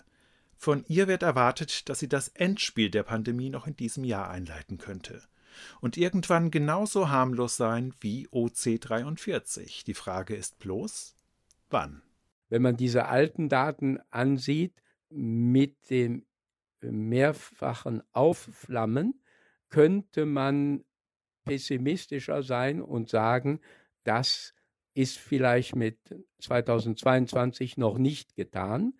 Von 0.56 0.84
ihr 0.86 1.08
wird 1.08 1.24
erwartet, 1.24 1.88
dass 1.88 1.98
sie 1.98 2.08
das 2.08 2.28
Endspiel 2.28 2.88
der 2.88 3.02
Pandemie 3.02 3.50
noch 3.50 3.66
in 3.66 3.74
diesem 3.74 4.04
Jahr 4.04 4.30
einleiten 4.30 4.78
könnte. 4.78 5.24
Und 5.80 5.96
irgendwann 5.96 6.52
genauso 6.52 7.08
harmlos 7.08 7.56
sein 7.56 7.94
wie 7.98 8.28
OC43. 8.28 9.84
Die 9.86 9.94
Frage 9.94 10.36
ist 10.36 10.60
bloß, 10.60 11.16
wann? 11.68 12.02
Wenn 12.48 12.62
man 12.62 12.76
diese 12.76 13.06
alten 13.06 13.48
Daten 13.48 13.98
ansieht, 14.10 14.80
mit 15.10 15.90
dem 15.90 16.26
mehrfachen 16.80 18.04
Aufflammen 18.12 19.20
könnte 19.68 20.26
man 20.26 20.84
pessimistischer 21.44 22.44
sein 22.44 22.80
und 22.80 23.10
sagen, 23.10 23.58
das 24.04 24.54
ist 24.96 25.18
vielleicht 25.18 25.76
mit 25.76 25.98
2022 26.40 27.76
noch 27.76 27.98
nicht 27.98 28.34
getan. 28.34 28.94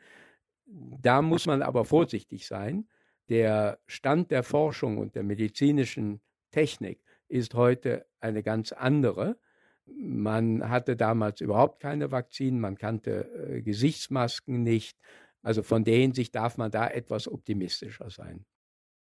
Da 0.66 1.22
muss 1.22 1.46
man 1.46 1.62
aber 1.62 1.84
vorsichtig 1.84 2.46
sein. 2.46 2.88
Der 3.28 3.78
Stand 3.86 4.30
der 4.30 4.42
Forschung 4.42 4.98
und 4.98 5.14
der 5.14 5.22
medizinischen 5.22 6.20
Technik 6.50 7.00
ist 7.28 7.54
heute 7.54 8.06
eine 8.20 8.42
ganz 8.42 8.72
andere. 8.72 9.38
Man 9.86 10.68
hatte 10.68 10.96
damals 10.96 11.40
überhaupt 11.40 11.80
keine 11.80 12.10
Vakzinen, 12.10 12.60
man 12.60 12.76
kannte 12.76 13.30
äh, 13.34 13.62
Gesichtsmasken 13.62 14.62
nicht, 14.62 14.98
Also 15.42 15.62
von 15.62 15.84
der 15.84 15.98
Hinsicht 15.98 16.34
darf 16.34 16.58
man 16.58 16.70
da 16.70 16.88
etwas 16.88 17.28
optimistischer 17.28 18.10
sein. 18.10 18.44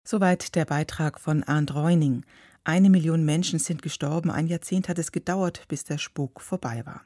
Soweit 0.03 0.55
der 0.55 0.65
Beitrag 0.65 1.19
von 1.19 1.43
Arndt 1.43 1.75
Reuning. 1.75 2.25
Eine 2.69 2.91
Million 2.91 3.25
Menschen 3.25 3.57
sind 3.57 3.81
gestorben, 3.81 4.29
ein 4.29 4.45
Jahrzehnt 4.45 4.89
hat 4.89 4.99
es 4.99 5.11
gedauert, 5.11 5.65
bis 5.69 5.85
der 5.85 5.97
Spuk 5.97 6.39
vorbei 6.39 6.85
war. 6.85 7.01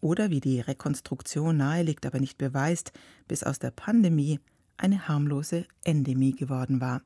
Oder 0.00 0.30
wie 0.30 0.38
die 0.38 0.60
Rekonstruktion 0.60 1.56
nahelegt, 1.56 2.06
aber 2.06 2.20
nicht 2.20 2.38
beweist, 2.38 2.92
bis 3.26 3.42
aus 3.42 3.58
der 3.58 3.72
Pandemie 3.72 4.38
eine 4.76 5.08
harmlose 5.08 5.64
Endemie 5.82 6.36
geworden 6.36 6.80
war. 6.80 7.02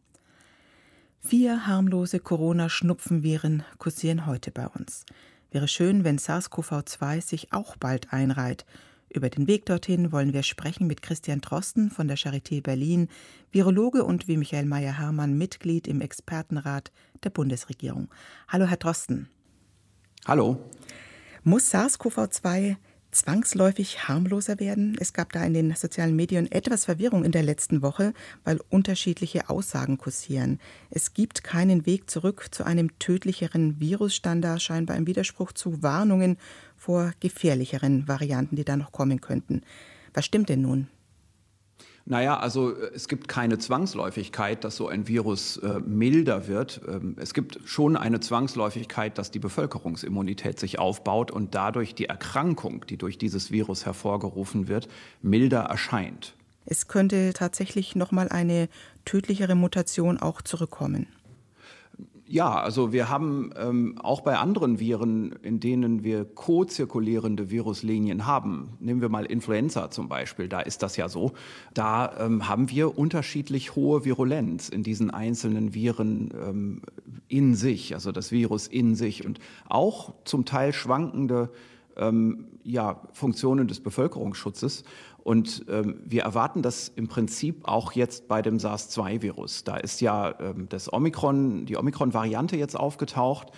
Vier 1.21 1.67
harmlose 1.67 2.21
Corona-Schnupfenviren 2.21 3.63
kursieren 3.79 4.27
heute 4.27 4.51
bei 4.51 4.67
uns. 4.67 5.07
Wäre 5.51 5.67
schön, 5.67 6.05
wenn 6.05 6.19
SARS-CoV-2 6.19 7.23
sich 7.23 7.55
auch 7.55 7.77
bald 7.77 8.13
einreiht 8.13 8.67
über 9.12 9.29
den 9.29 9.47
Weg 9.47 9.67
dorthin 9.67 10.12
wollen 10.12 10.33
wir 10.33 10.43
sprechen 10.43 10.87
mit 10.87 11.02
Christian 11.02 11.40
Drosten 11.40 11.90
von 11.90 12.09
der 12.09 12.17
Charité 12.17 12.62
Berlin, 12.62 13.09
Virologe 13.50 14.05
und 14.05 14.29
wie 14.29 14.37
Michael 14.37 14.67
Meyer-Hermann 14.67 15.37
Mitglied 15.37 15.88
im 15.88 16.00
Expertenrat 16.00 16.93
der 17.25 17.31
Bundesregierung. 17.31 18.09
Hallo, 18.49 18.67
Herr 18.67 18.76
Drosten. 18.76 19.29
Hallo. 20.26 20.59
Muss 21.43 21.73
SARS-CoV-2 21.75 22.76
zwangsläufig 23.11 24.07
harmloser 24.09 24.61
werden? 24.61 24.97
Es 25.00 25.12
gab 25.12 25.33
da 25.33 25.43
in 25.45 25.55
den 25.55 25.75
sozialen 25.75 26.14
Medien 26.14 26.50
etwas 26.50 26.85
Verwirrung 26.85 27.25
in 27.25 27.33
der 27.33 27.43
letzten 27.43 27.83
Woche, 27.83 28.12
weil 28.45 28.61
unterschiedliche 28.69 29.49
Aussagen 29.50 29.99
kursieren. 29.99 30.61
Es 30.90 31.14
gibt 31.14 31.43
keinen 31.43 31.87
Weg 31.87 32.09
zurück 32.09 32.49
zu 32.50 32.64
einem 32.64 32.99
tödlicheren 32.99 33.81
Virus, 33.81 34.14
stand 34.14 34.45
da 34.45 34.59
scheinbar 34.59 34.97
im 34.97 35.07
Widerspruch 35.07 35.52
zu 35.52 35.83
Warnungen 35.83 36.37
vor 36.81 37.13
gefährlicheren 37.21 38.09
Varianten, 38.09 38.57
die 38.57 38.65
da 38.65 38.75
noch 38.75 38.91
kommen 38.91 39.21
könnten. 39.21 39.61
Was 40.15 40.25
stimmt 40.25 40.49
denn 40.49 40.63
nun? 40.63 40.89
Naja, 42.07 42.39
also 42.39 42.75
äh, 42.75 42.91
es 42.95 43.07
gibt 43.07 43.29
keine 43.29 43.59
Zwangsläufigkeit, 43.59 44.65
dass 44.65 44.77
so 44.77 44.89
ein 44.89 45.07
Virus 45.07 45.59
äh, 45.59 45.81
milder 45.81 46.49
wird. 46.49 46.81
Ähm, 46.89 47.17
es 47.21 47.35
gibt 47.35 47.61
schon 47.67 47.99
eine 47.99 48.21
Zwangsläufigkeit, 48.21 49.19
dass 49.19 49.31
die 49.31 49.39
Bevölkerungsimmunität 49.39 50.59
sich 50.59 50.79
aufbaut 50.79 51.31
und 51.31 51.55
dadurch 51.55 51.95
die 51.95 52.07
Erkrankung, 52.07 52.87
die 52.89 52.97
durch 52.97 53.19
dieses 53.19 53.51
Virus 53.51 53.85
hervorgerufen 53.85 54.67
wird, 54.67 54.89
milder 55.21 55.61
erscheint. 55.61 56.35
Es 56.65 56.89
könnte 56.89 57.33
tatsächlich 57.35 57.95
noch 57.95 58.11
mal 58.11 58.31
eine 58.31 58.71
tödlichere 59.05 59.55
Mutation 59.55 60.19
auch 60.19 60.41
zurückkommen. 60.41 61.09
Ja, 62.33 62.61
also 62.61 62.93
wir 62.93 63.09
haben 63.09 63.51
ähm, 63.57 63.99
auch 64.01 64.21
bei 64.21 64.39
anderen 64.39 64.79
Viren, 64.79 65.33
in 65.43 65.59
denen 65.59 66.05
wir 66.05 66.25
co-zirkulierende 66.25 67.51
Viruslinien 67.51 68.25
haben, 68.25 68.77
nehmen 68.79 69.01
wir 69.01 69.09
mal 69.09 69.25
Influenza 69.25 69.91
zum 69.91 70.09
Beispiel, 70.09 70.49
da 70.49 70.61
ist 70.61 70.85
das 70.85 70.97
ja 70.97 71.09
so, 71.09 71.33
da 71.75 72.13
ähm, 72.21 72.47
haben 72.47 72.71
wir 72.71 72.97
unterschiedlich 72.97 73.75
hohe 73.75 74.05
Virulenz 74.05 74.69
in 74.69 74.85
diesen 74.85 75.11
einzelnen 75.11 75.75
Viren 75.75 76.33
ähm, 76.41 76.83
in 77.27 77.57
sich, 77.57 77.95
also 77.95 78.13
das 78.13 78.31
Virus 78.31 78.69
in 78.69 78.95
sich 78.95 79.27
und 79.27 79.41
auch 79.69 80.15
zum 80.25 80.45
Teil 80.45 80.73
schwankende 80.73 81.51
ähm, 81.97 82.47
ja, 82.63 83.01
Funktionen 83.13 83.67
des 83.67 83.81
Bevölkerungsschutzes. 83.81 84.85
Und 85.23 85.65
ähm, 85.69 86.00
wir 86.05 86.23
erwarten 86.23 86.62
das 86.62 86.89
im 86.89 87.09
Prinzip 87.09 87.69
auch 87.69 87.93
jetzt 87.93 88.29
bei 88.29 88.43
dem 88.43 88.59
SARS-2-Virus. 88.59 89.65
Da 89.65 89.77
ist 89.77 90.00
ja 90.00 90.35
ähm, 90.41 90.69
das 90.69 90.93
Omikron, 90.93 91.67
die 91.67 91.77
Omikron-Variante 91.77 92.57
jetzt 92.57 92.77
aufgetaucht. 92.77 93.49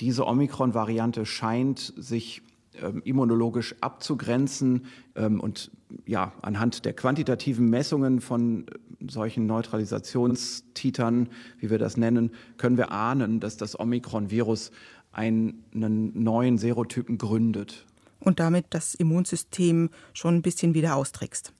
Diese 0.00 0.26
Omikron-Variante 0.26 1.24
scheint 1.26 1.92
sich 1.96 2.42
ähm, 2.80 3.02
immunologisch 3.04 3.74
abzugrenzen 3.80 4.86
ähm, 5.14 5.40
und 5.40 5.70
ja, 6.06 6.32
anhand 6.42 6.84
der 6.84 6.94
quantitativen 6.94 7.68
Messungen 7.68 8.20
von 8.20 8.66
äh, 8.66 9.10
solchen 9.10 9.46
Neutralisationstitern, 9.46 11.28
wie 11.58 11.70
wir 11.70 11.78
das 11.78 11.96
nennen, 11.96 12.30
können 12.56 12.78
wir 12.78 12.90
ahnen, 12.90 13.40
dass 13.40 13.56
das 13.56 13.78
Omikron-Virus 13.78 14.70
einen 15.12 15.62
neuen 15.72 16.56
Serotypen 16.56 17.18
gründet 17.18 17.84
und 18.22 18.40
damit 18.40 18.66
das 18.70 18.94
Immunsystem 18.94 19.90
schon 20.12 20.36
ein 20.36 20.42
bisschen 20.42 20.74
wieder 20.74 20.96
austrickst. 20.96 21.52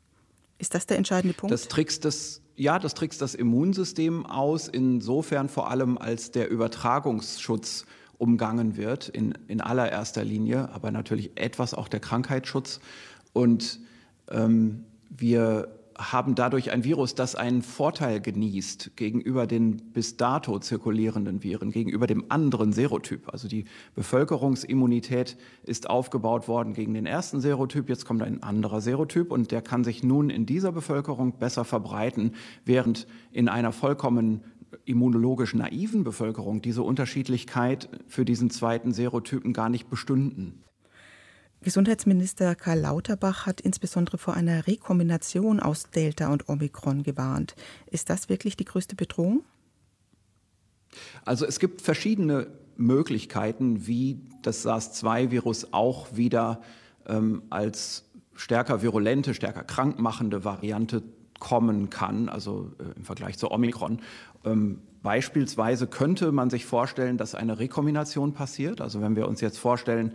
Ist 0.59 0.75
das 0.75 0.87
der 0.87 0.97
entscheidende 0.97 1.37
Punkt? 1.37 1.53
Das 1.53 1.69
trickst 1.69 2.05
das, 2.05 2.41
ja, 2.57 2.79
das 2.79 2.95
trickst 2.95 3.21
das 3.21 3.35
Immunsystem 3.35 4.27
aus, 4.27 4.69
insofern 4.69 5.49
vor 5.49 5.71
allem 5.71 5.99
als 5.99 6.31
der 6.31 6.49
Übertragungsschutz 6.49 7.85
umgangen 8.19 8.77
wird, 8.77 9.09
in, 9.09 9.35
in 9.49 9.61
allererster 9.61 10.25
Linie, 10.25 10.71
aber 10.73 10.93
natürlich 10.93 11.33
etwas 11.35 11.75
auch 11.75 11.89
der 11.89 11.99
Krankheitsschutz. 11.99 12.79
Und 13.33 13.81
ähm, 14.31 14.85
wir 15.11 15.69
haben 15.99 16.35
dadurch 16.35 16.71
ein 16.71 16.85
Virus, 16.85 17.15
das 17.15 17.35
einen 17.35 17.63
Vorteil 17.63 18.21
genießt 18.21 18.97
gegenüber 18.97 19.47
den 19.47 19.77
bis 19.93 20.17
dato 20.17 20.59
zirkulierenden 20.59 21.43
Viren, 21.43 21.71
gegenüber 21.71 22.07
dem 22.07 22.25
anderen 22.31 22.73
Serotyp. 22.73 23.29
Also 23.29 23.49
die 23.49 23.65
Bevölkerungsimmunität 23.95 25.37
ist 25.65 25.91
aufgebaut 25.91 26.49
worden 26.49 26.75
gegen 26.75 26.95
den 26.95 27.07
ersten 27.07 27.41
Serotyp, 27.41 27.89
jetzt 27.89 28.05
kommt 28.05 28.23
ein 28.23 28.43
anderer 28.43 28.81
Serotyp 28.81 29.31
und 29.31 29.51
der 29.51 29.63
kann 29.63 29.85
sich 29.85 30.03
nun 30.03 30.31
in 30.31 30.47
dieser 30.47 30.73
Bevölkerung 30.73 31.39
besser 31.39 31.65
verbreiten, 31.65 32.35
während 32.65 33.07
in 33.33 33.49
einer 33.49 33.73
vollkommen 33.73 34.43
immunologisch 34.85 35.55
naiven 35.55 36.05
Bevölkerung 36.05 36.63
diese 36.63 36.83
Unterschiedlichkeit 36.83 37.89
für 38.07 38.25
diesen 38.25 38.51
zweiten 38.51 38.93
Serotypen 38.93 39.53
gar 39.53 39.69
nicht 39.69 39.91
bestünden. 39.91 40.65
Gesundheitsminister 41.63 42.55
Karl 42.55 42.81
Lauterbach 42.81 43.47
hat 43.47 43.61
insbesondere 43.61 44.19
vor 44.19 44.35
einer 44.35 44.67
Rekombination 44.67 45.61
aus 45.61 45.91
Delta 45.91 46.33
und 46.33 46.49
Omikron 46.49 47.03
gewarnt. 47.03 47.55
Ist 47.87 48.11
das 48.11 48.29
wirklich 48.29 48.57
die 48.57 48.65
größte 48.65 48.97
Bedrohung? 48.97 49.45
Also 51.25 51.47
es 51.47 51.59
gibt 51.59 51.81
verschiedene 51.81 52.49
Möglichkeiten, 52.77 53.87
wie 53.87 54.21
das 54.43 54.63
SARS-2-Virus 54.63 55.73
auch 55.73 56.17
wieder 56.17 56.61
ähm, 57.07 57.43
als 57.51 58.05
stärker 58.35 58.83
virulente, 58.83 59.35
stärker 59.35 59.63
krankmachende 59.63 60.45
Variante 60.45 61.03
kommen 61.39 61.91
kann, 61.91 62.29
also 62.29 62.73
äh, 62.79 62.97
im 62.97 63.05
Vergleich 63.05 63.39
zu 63.39 63.51
Omikron. 63.51 64.01
Ähm, 64.45 64.81
beispielsweise 65.03 65.87
könnte 65.87 66.33
man 66.33 66.51
sich 66.51 66.65
vorstellen, 66.65 67.19
dass 67.19 67.35
eine 67.35 67.59
Rekombination 67.59 68.33
passiert. 68.33 68.81
Also 68.81 69.01
wenn 69.01 69.17
wir 69.17 69.29
uns 69.29 69.41
jetzt 69.41 69.59
vorstellen, 69.59 70.13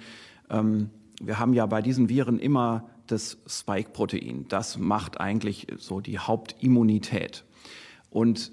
ähm, 0.50 0.90
wir 1.22 1.40
haben 1.40 1.54
ja 1.54 1.66
bei 1.66 1.82
diesen 1.82 2.10
Viren 2.10 2.40
immer 2.40 2.90
das 3.08 3.38
Spike-Protein. 3.48 4.46
Das 4.50 4.78
macht 4.78 5.20
eigentlich 5.20 5.68
so 5.78 6.02
die 6.02 6.20
Hauptimmunität. 6.20 7.46
Und 8.10 8.52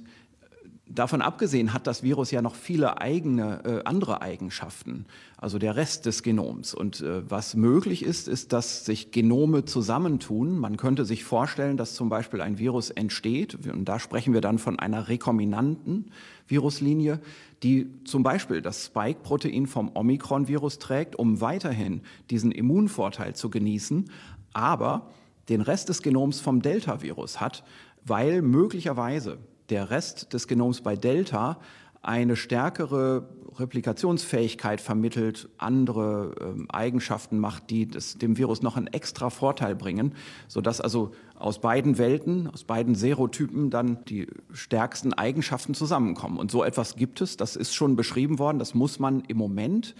davon 0.94 1.22
abgesehen 1.22 1.72
hat 1.72 1.87
das 1.87 2.02
Virus 2.02 2.30
ja 2.30 2.42
noch 2.42 2.54
viele 2.54 3.00
eigene 3.00 3.64
äh, 3.64 3.85
andere 3.85 4.22
Eigenschaften, 4.22 5.07
also 5.37 5.59
der 5.59 5.76
Rest 5.76 6.07
des 6.07 6.22
Genoms. 6.22 6.74
Und 6.74 7.00
äh, 7.00 7.28
was 7.30 7.54
möglich 7.54 8.02
ist, 8.02 8.28
ist, 8.28 8.52
dass 8.52 8.85
sich 8.85 9.11
Genome 9.11 9.64
zusammentun. 9.64 10.59
Man 10.59 10.76
könnte 10.76 11.04
sich 11.04 11.24
vorstellen, 11.24 11.76
dass 11.76 11.94
zum 11.94 12.09
Beispiel 12.09 12.40
ein 12.40 12.59
Virus 12.59 12.90
entsteht, 12.90 13.66
und 13.66 13.85
da 13.87 13.98
sprechen 13.98 14.35
wir 14.35 14.40
dann 14.40 14.59
von 14.59 14.78
einer 14.78 15.09
rekombinanten 15.09 16.11
Viruslinie, 16.46 17.20
die 17.62 17.88
zum 18.04 18.22
Beispiel 18.22 18.62
das 18.62 18.87
Spike-Protein 18.87 19.66
vom 19.66 19.90
Omikron-Virus 19.94 20.78
trägt, 20.78 21.16
um 21.16 21.40
weiterhin 21.40 22.02
diesen 22.30 22.52
Immunvorteil 22.52 23.35
zu 23.35 23.50
genießen, 23.50 24.11
aber 24.52 25.11
den 25.48 25.61
Rest 25.61 25.88
des 25.88 26.02
Genoms 26.02 26.40
vom 26.40 26.62
Delta-Virus 26.62 27.40
hat, 27.40 27.64
weil 28.04 28.42
möglicherweise 28.42 29.38
der 29.70 29.90
Rest 29.90 30.33
des 30.33 30.48
Genoms 30.48 30.81
bei 30.81 30.96
Delta 30.96 31.59
eine 32.03 32.37
stärkere 32.37 33.27
Replikationsfähigkeit 33.57 34.81
vermittelt, 34.81 35.48
andere 35.59 36.35
ähm, 36.40 36.70
Eigenschaften 36.70 37.38
macht, 37.38 37.70
die 37.70 37.88
das, 37.88 38.18
dem 38.18 38.37
Virus 38.37 38.62
noch 38.62 38.77
einen 38.77 38.88
extra 38.88 39.31
Vorteil 39.31 39.74
bringen, 39.74 40.14
sodass 40.46 40.81
also 40.81 41.12
aus 41.35 41.61
beiden 41.61 41.96
Welten, 41.96 42.48
aus 42.48 42.64
beiden 42.64 42.94
Serotypen 42.94 43.70
dann 43.70 44.05
die 44.05 44.27
stärksten 44.53 45.14
Eigenschaften 45.14 45.74
zusammenkommen. 45.74 46.38
Und 46.38 46.50
so 46.50 46.62
etwas 46.62 46.96
gibt 46.96 47.20
es, 47.20 47.37
das 47.37 47.57
ist 47.57 47.74
schon 47.74 47.96
beschrieben 47.96 48.38
worden, 48.38 48.59
das 48.59 48.74
muss 48.74 48.98
man 48.98 49.22
im 49.29 49.38
Moment 49.38 49.94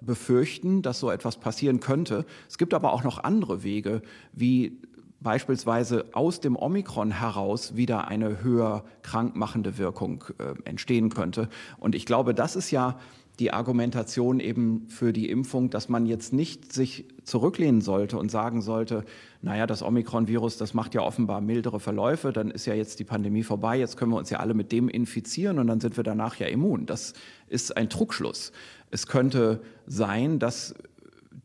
befürchten, 0.00 0.82
dass 0.82 0.98
so 0.98 1.10
etwas 1.10 1.38
passieren 1.38 1.80
könnte. 1.80 2.26
Es 2.48 2.58
gibt 2.58 2.74
aber 2.74 2.92
auch 2.92 3.04
noch 3.04 3.22
andere 3.22 3.62
Wege, 3.62 4.02
wie 4.32 4.80
beispielsweise 5.24 6.04
aus 6.12 6.38
dem 6.38 6.54
Omikron 6.54 7.10
heraus 7.10 7.74
wieder 7.74 8.06
eine 8.06 8.44
höher 8.44 8.84
krankmachende 9.02 9.78
Wirkung 9.78 10.22
äh, 10.38 10.54
entstehen 10.64 11.08
könnte. 11.08 11.48
Und 11.80 11.96
ich 11.96 12.06
glaube, 12.06 12.34
das 12.34 12.54
ist 12.54 12.70
ja 12.70 12.96
die 13.40 13.52
Argumentation 13.52 14.38
eben 14.38 14.86
für 14.88 15.12
die 15.12 15.28
Impfung, 15.28 15.68
dass 15.68 15.88
man 15.88 16.06
jetzt 16.06 16.32
nicht 16.32 16.72
sich 16.72 17.06
zurücklehnen 17.24 17.80
sollte 17.80 18.16
und 18.16 18.30
sagen 18.30 18.62
sollte, 18.62 19.04
naja, 19.42 19.66
das 19.66 19.82
Omikron-Virus, 19.82 20.56
das 20.56 20.72
macht 20.72 20.94
ja 20.94 21.00
offenbar 21.00 21.40
mildere 21.40 21.80
Verläufe, 21.80 22.32
dann 22.32 22.52
ist 22.52 22.66
ja 22.66 22.74
jetzt 22.74 23.00
die 23.00 23.04
Pandemie 23.04 23.42
vorbei, 23.42 23.76
jetzt 23.76 23.96
können 23.96 24.12
wir 24.12 24.18
uns 24.18 24.30
ja 24.30 24.38
alle 24.38 24.54
mit 24.54 24.70
dem 24.70 24.88
infizieren 24.88 25.58
und 25.58 25.66
dann 25.66 25.80
sind 25.80 25.96
wir 25.96 26.04
danach 26.04 26.36
ja 26.36 26.46
immun. 26.46 26.86
Das 26.86 27.14
ist 27.48 27.76
ein 27.76 27.90
Trugschluss. 27.90 28.52
Es 28.92 29.08
könnte 29.08 29.62
sein, 29.86 30.38
dass 30.38 30.74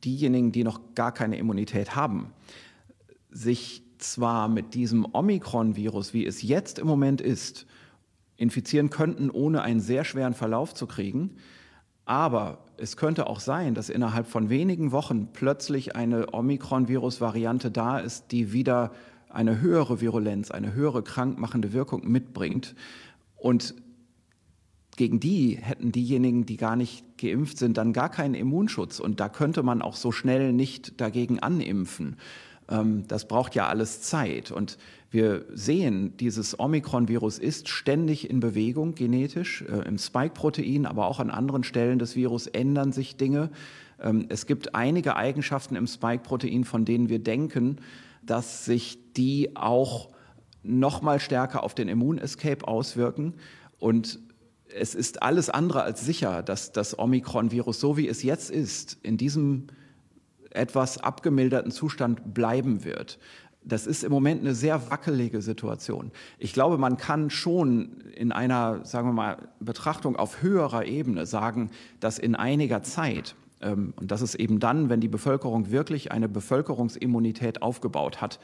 diejenigen, 0.04 0.52
die 0.52 0.63
noch 0.63 0.80
gar 0.94 1.12
keine 1.12 1.38
Immunität 1.38 1.96
haben, 1.96 2.32
sich 3.30 3.84
zwar 3.98 4.48
mit 4.48 4.74
diesem 4.74 5.06
Omikron-Virus, 5.12 6.13
wie 6.13 6.26
es 6.26 6.42
jetzt 6.42 6.80
im 6.80 6.88
Moment 6.88 7.22
ist, 7.22 7.65
infizieren 8.38 8.89
könnten, 8.89 9.30
ohne 9.30 9.62
einen 9.62 9.82
sehr 9.82 10.06
schweren 10.06 10.34
Verlauf 10.34 10.74
zu 10.74 10.88
kriegen. 10.88 11.36
Aber 12.06 12.65
es 12.78 12.98
könnte 12.98 13.28
auch 13.28 13.39
sein, 13.39 13.76
dass 13.76 13.89
innerhalb 13.89 14.28
von 14.28 14.50
wenigen 14.50 14.92
Wochen 14.92 15.28
plötzlich 15.34 15.96
eine 15.96 16.34
Omikron-Virus-Variante 16.34 17.70
da 17.70 18.00
ist, 18.00 18.32
die 18.32 18.54
wieder 18.54 18.92
eine 19.30 19.62
höhere 19.62 20.02
Virulenz, 20.02 20.50
eine 20.50 20.74
höhere 20.74 21.04
krankmachende 21.04 21.74
Wirkung 21.74 22.10
mitbringt. 22.10 22.76
Und 23.36 23.76
gegen 24.96 25.20
die 25.20 25.56
hätten 25.56 25.92
diejenigen, 25.92 26.46
die 26.46 26.58
gar 26.58 26.76
nicht 26.76 27.18
geimpft 27.18 27.58
sind, 27.58 27.78
dann 27.78 27.94
gar 27.94 28.10
keinen 28.10 28.34
Immunschutz. 28.34 29.00
Und 29.00 29.20
da 29.20 29.30
könnte 29.30 29.63
man 29.63 29.82
auch 29.82 29.96
so 29.96 30.12
schnell 30.12 30.52
nicht 30.52 31.00
dagegen 31.00 31.39
animpfen. 31.39 32.18
Ähm, 32.69 33.08
das 33.08 33.27
braucht 33.27 33.55
ja 33.55 33.67
alles 33.67 34.01
Zeit. 34.01 34.51
Und 34.51 34.77
wir 35.12 35.45
sehen, 35.53 36.15
dieses 36.17 36.60
Omikron-Virus 36.60 37.39
ist 37.39 37.67
ständig 37.67 38.29
in 38.29 38.39
Bewegung 38.39 38.95
genetisch. 38.95 39.63
Äh, 39.63 39.88
Im 39.88 39.97
Spike-Protein, 39.97 40.86
aber 40.86 41.08
auch 41.08 41.19
an 41.19 41.32
anderen 41.32 41.63
Stellen 41.63 41.99
des 41.99 42.15
Virus 42.15 42.47
ändern 42.47 42.91
sich 42.91 43.17
Dinge. 43.17 43.49
Ähm, 44.01 44.27
es 44.29 44.45
gibt 44.45 44.75
einige 44.75 45.15
Eigenschaften 45.15 45.75
im 45.75 45.88
Spike-Protein, 45.88 46.63
von 46.63 46.86
denen 46.86 47.10
wir 47.10 47.19
denken, 47.19 47.77
dass 48.21 48.65
sich 48.65 49.13
die 49.13 49.55
auch 49.55 50.10
noch 50.62 51.01
mal 51.01 51.19
stärker 51.19 51.63
auf 51.63 51.73
den 51.73 51.88
Immunescape 51.88 52.67
auswirken. 52.67 53.34
Und 53.79 54.19
es 54.75 54.93
ist 54.93 55.23
alles 55.23 55.49
andere 55.49 55.82
als 55.82 56.05
sicher, 56.05 56.43
dass 56.43 56.71
das 56.71 56.99
Omikron-Virus, 56.99 57.79
so 57.79 57.97
wie 57.97 58.08
es 58.08 58.21
jetzt 58.21 58.51
ist, 58.51 58.97
in 59.01 59.17
diesem 59.17 59.67
etwas 60.51 60.97
abgemilderten 60.97 61.71
Zustand 61.71 62.33
bleiben 62.33 62.83
wird. 62.83 63.19
Das 63.63 63.88
ist 63.88 64.03
im 64.03 64.12
Moment 64.12 64.41
eine 64.41 64.55
sehr 64.55 64.89
wackelige 64.89 65.41
Situation. 65.41 66.12
Ich 66.38 66.53
glaube, 66.53 66.77
man 66.77 66.97
kann 66.97 67.29
schon 67.29 68.01
in 68.15 68.31
einer, 68.31 68.85
sagen 68.85 69.09
wir 69.09 69.13
mal, 69.13 69.49
Betrachtung 69.59 70.15
auf 70.15 70.41
höherer 70.41 70.85
Ebene 70.85 71.25
sagen, 71.25 71.69
dass 71.99 72.19
in 72.19 72.35
einiger 72.35 72.83
Zeit, 72.83 73.35
ähm, 73.62 73.93
und 73.97 74.12
das 74.12 74.21
ist 74.21 74.35
eben 74.35 74.59
dann, 74.59 74.89
wenn 74.89 75.01
die 75.01 75.09
Bevölkerung 75.09 75.71
wirklich 75.71 76.12
eine 76.12 76.29
Bevölkerungsimmunität 76.29 77.62
aufgebaut 77.62 78.21
hat, 78.21 78.39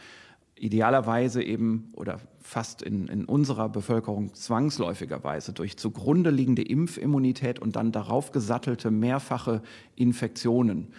idealerweise 0.58 1.44
eben 1.44 1.92
oder 1.96 2.20
fast 2.40 2.82
in, 2.82 3.08
in 3.08 3.26
unserer 3.26 3.70
Bevölkerung 3.70 4.34
zwangsläufigerweise 4.34 5.54
durch 5.54 5.78
zugrunde 5.78 6.30
liegende 6.30 6.62
Impfimmunität 6.62 7.60
und 7.60 7.76
dann 7.76 7.92
darauf 7.92 8.32
gesattelte 8.32 8.92
mehrfache 8.92 9.62
Infektionen, 9.96 10.94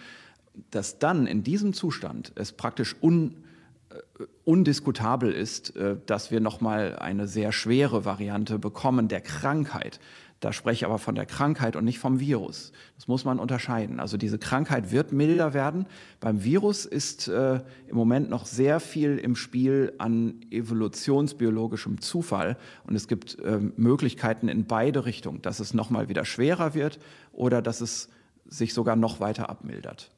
dass 0.71 0.99
dann 0.99 1.27
in 1.27 1.43
diesem 1.43 1.73
Zustand 1.73 2.31
es 2.35 2.51
praktisch 2.51 2.95
un, 3.01 3.43
äh, 3.89 4.23
undiskutabel 4.43 5.31
ist, 5.31 5.75
äh, 5.75 5.97
dass 6.05 6.31
wir 6.31 6.39
noch 6.39 6.61
mal 6.61 6.97
eine 6.97 7.27
sehr 7.27 7.51
schwere 7.51 8.05
Variante 8.05 8.59
bekommen 8.59 9.07
der 9.07 9.21
Krankheit. 9.21 9.99
Da 10.39 10.53
spreche 10.53 10.75
ich 10.75 10.85
aber 10.85 10.99
von 10.99 11.15
der 11.15 11.25
Krankheit 11.25 11.75
und 11.75 11.83
nicht 11.83 11.97
vom 11.97 12.19
Virus. 12.19 12.71
Das 12.95 13.07
muss 13.07 13.25
man 13.25 13.39
unterscheiden. 13.39 13.99
Also 13.99 14.17
diese 14.17 14.37
Krankheit 14.37 14.91
wird 14.91 15.11
milder 15.11 15.55
werden. 15.55 15.87
Beim 16.19 16.43
Virus 16.43 16.85
ist 16.85 17.27
äh, 17.27 17.61
im 17.87 17.95
Moment 17.95 18.29
noch 18.29 18.45
sehr 18.45 18.79
viel 18.79 19.17
im 19.17 19.35
Spiel 19.35 19.93
an 19.97 20.41
evolutionsbiologischem 20.51 22.01
Zufall. 22.01 22.55
Und 22.85 22.95
es 22.95 23.07
gibt 23.07 23.39
äh, 23.39 23.59
Möglichkeiten 23.77 24.47
in 24.47 24.65
beide 24.65 25.05
Richtungen, 25.05 25.41
dass 25.41 25.59
es 25.59 25.73
noch 25.73 25.89
mal 25.89 26.07
wieder 26.07 26.23
schwerer 26.23 26.75
wird 26.75 26.99
oder 27.31 27.63
dass 27.63 27.81
es 27.81 28.09
sich 28.45 28.75
sogar 28.75 28.95
noch 28.95 29.19
weiter 29.19 29.49
abmildert. 29.49 30.11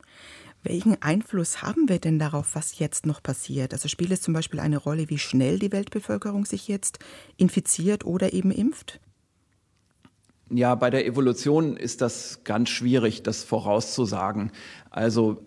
Welchen 0.62 1.02
Einfluss 1.02 1.62
haben 1.62 1.88
wir 1.88 2.00
denn 2.00 2.20
darauf, 2.20 2.56
was 2.56 2.80
jetzt 2.80 3.06
noch 3.06 3.24
passiert? 3.24 3.74
Also 3.74 3.88
spielt 3.88 4.12
es 4.12 4.22
zum 4.22 4.34
Beispiel 4.34 4.60
eine 4.60 4.78
Rolle, 4.78 5.10
wie 5.10 5.18
schnell 5.18 5.58
die 5.58 5.72
Weltbevölkerung 5.72 6.46
sich 6.46 6.68
jetzt 6.68 7.00
infiziert 7.38 8.06
oder 8.06 8.34
eben 8.34 8.52
impft? 8.52 9.00
Ja, 10.52 10.76
bei 10.76 10.90
der 10.90 11.06
Evolution 11.06 11.78
ist 11.78 12.02
das 12.02 12.44
ganz 12.44 12.70
schwierig, 12.70 13.24
das 13.24 13.44
vorauszusagen. 13.44 14.52
Also 14.90 15.44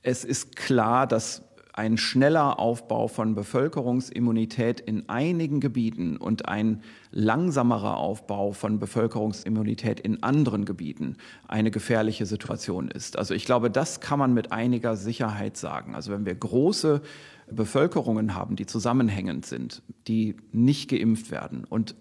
es 0.00 0.24
ist 0.24 0.56
klar, 0.56 1.06
dass 1.06 1.42
ein 1.74 1.96
schneller 1.96 2.58
Aufbau 2.58 3.08
von 3.08 3.34
Bevölkerungsimmunität 3.34 4.80
in 4.80 5.08
einigen 5.08 5.58
Gebieten 5.58 6.18
und 6.18 6.46
ein 6.46 6.82
langsamerer 7.10 7.96
Aufbau 7.96 8.52
von 8.52 8.78
Bevölkerungsimmunität 8.78 9.98
in 9.98 10.22
anderen 10.22 10.66
Gebieten 10.66 11.16
eine 11.48 11.70
gefährliche 11.70 12.26
Situation 12.26 12.88
ist. 12.90 13.16
Also 13.16 13.32
ich 13.32 13.46
glaube, 13.46 13.70
das 13.70 14.00
kann 14.00 14.18
man 14.18 14.34
mit 14.34 14.52
einiger 14.52 14.96
Sicherheit 14.96 15.56
sagen. 15.56 15.94
Also 15.94 16.12
wenn 16.12 16.26
wir 16.26 16.34
große 16.34 17.00
Bevölkerungen 17.50 18.34
haben, 18.34 18.56
die 18.56 18.66
zusammenhängend 18.66 19.46
sind, 19.46 19.82
die 20.08 20.36
nicht 20.52 20.90
geimpft 20.90 21.30
werden 21.30 21.64
und 21.64 21.94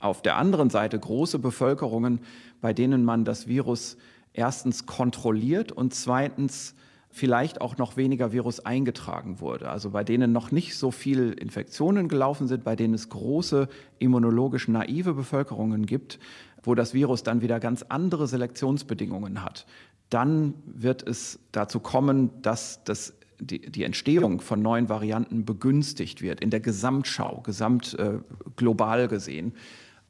auf 0.00 0.22
der 0.22 0.36
anderen 0.36 0.70
Seite 0.70 0.98
große 0.98 1.38
Bevölkerungen, 1.38 2.20
bei 2.60 2.72
denen 2.72 3.04
man 3.04 3.24
das 3.24 3.46
Virus 3.46 3.96
erstens 4.32 4.86
kontrolliert 4.86 5.72
und 5.72 5.94
zweitens 5.94 6.74
vielleicht 7.10 7.60
auch 7.60 7.78
noch 7.78 7.96
weniger 7.96 8.32
Virus 8.32 8.60
eingetragen 8.60 9.40
wurde. 9.40 9.70
Also 9.70 9.90
bei 9.90 10.04
denen 10.04 10.32
noch 10.32 10.50
nicht 10.50 10.76
so 10.76 10.90
viel 10.90 11.32
Infektionen 11.32 12.08
gelaufen 12.08 12.48
sind, 12.48 12.64
bei 12.64 12.76
denen 12.76 12.94
es 12.94 13.08
große 13.08 13.68
immunologisch 13.98 14.68
naive 14.68 15.14
Bevölkerungen 15.14 15.86
gibt, 15.86 16.18
wo 16.62 16.74
das 16.74 16.94
Virus 16.94 17.22
dann 17.22 17.40
wieder 17.40 17.60
ganz 17.60 17.82
andere 17.82 18.26
Selektionsbedingungen 18.26 19.42
hat. 19.42 19.66
Dann 20.10 20.54
wird 20.66 21.06
es 21.06 21.38
dazu 21.52 21.80
kommen, 21.80 22.30
dass 22.42 22.84
das 22.84 23.14
die, 23.40 23.60
die 23.70 23.84
Entstehung 23.84 24.40
von 24.40 24.60
neuen 24.60 24.88
Varianten 24.88 25.44
begünstigt 25.44 26.22
wird 26.22 26.40
in 26.40 26.50
der 26.50 26.60
Gesamtschau, 26.60 27.40
gesamt 27.42 27.94
äh, 27.98 28.18
global 28.56 29.08
gesehen. 29.08 29.52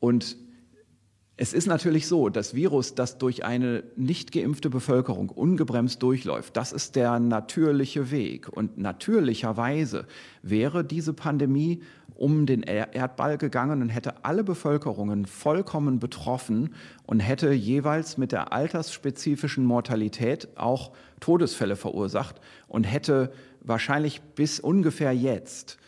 Und 0.01 0.37
es 1.41 1.53
ist 1.53 1.69
natürlich 1.69 2.09
so, 2.09 2.31
das 2.31 2.55
Virus, 2.55 2.97
das 2.97 3.17
durch 3.17 3.45
eine 3.45 3.85
nicht 3.95 4.33
geimpfte 4.33 4.71
Bevölkerung 4.71 5.29
ungebremst 5.29 6.03
durchläuft, 6.03 6.57
das 6.57 6.73
ist 6.73 6.97
der 6.97 7.21
natürliche 7.21 8.11
Weg. 8.11 8.49
Und 8.49 8.77
natürlicherweise 8.77 10.07
wäre 10.43 10.83
diese 10.85 11.13
Pandemie 11.13 11.81
um 12.17 12.45
den 12.45 12.65
Erdball 12.65 13.39
gegangen 13.39 13.83
und 13.83 13.89
hätte 13.89 14.25
alle 14.25 14.43
Bevölkerungen 14.43 15.27
vollkommen 15.27 16.01
betroffen 16.01 16.75
und 17.07 17.21
hätte 17.21 17.53
jeweils 17.53 18.19
mit 18.19 18.33
der 18.33 18.53
altersspezifischen 18.53 19.65
Mortalität 19.65 20.49
auch 20.57 20.91
Todesfälle 21.21 21.77
verursacht 21.77 22.41
und 22.67 22.83
hätte 22.83 23.31
wahrscheinlich 23.61 24.23
bis 24.35 24.59
ungefähr 24.59 25.13
jetzt 25.13 25.79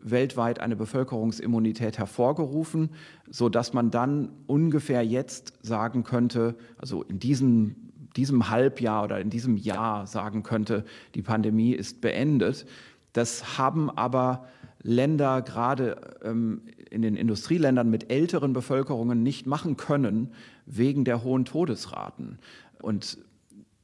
weltweit 0.00 0.60
eine 0.60 0.76
Bevölkerungsimmunität 0.76 1.98
hervorgerufen, 1.98 2.90
so 3.28 3.48
dass 3.48 3.72
man 3.72 3.90
dann 3.90 4.30
ungefähr 4.46 5.04
jetzt 5.04 5.54
sagen 5.62 6.04
könnte, 6.04 6.54
also 6.78 7.02
in 7.02 7.18
diesem, 7.18 7.76
diesem 8.16 8.48
Halbjahr 8.50 9.04
oder 9.04 9.20
in 9.20 9.30
diesem 9.30 9.56
Jahr 9.56 10.06
sagen 10.06 10.42
könnte, 10.42 10.84
die 11.14 11.22
Pandemie 11.22 11.72
ist 11.72 12.00
beendet. 12.00 12.66
Das 13.12 13.58
haben 13.58 13.90
aber 13.90 14.46
Länder, 14.82 15.42
gerade 15.42 16.18
ähm, 16.22 16.62
in 16.90 17.02
den 17.02 17.16
Industrieländern 17.16 17.90
mit 17.90 18.10
älteren 18.10 18.52
Bevölkerungen, 18.52 19.22
nicht 19.22 19.46
machen 19.46 19.76
können, 19.76 20.32
wegen 20.66 21.04
der 21.04 21.24
hohen 21.24 21.44
Todesraten. 21.44 22.38
Und 22.80 23.18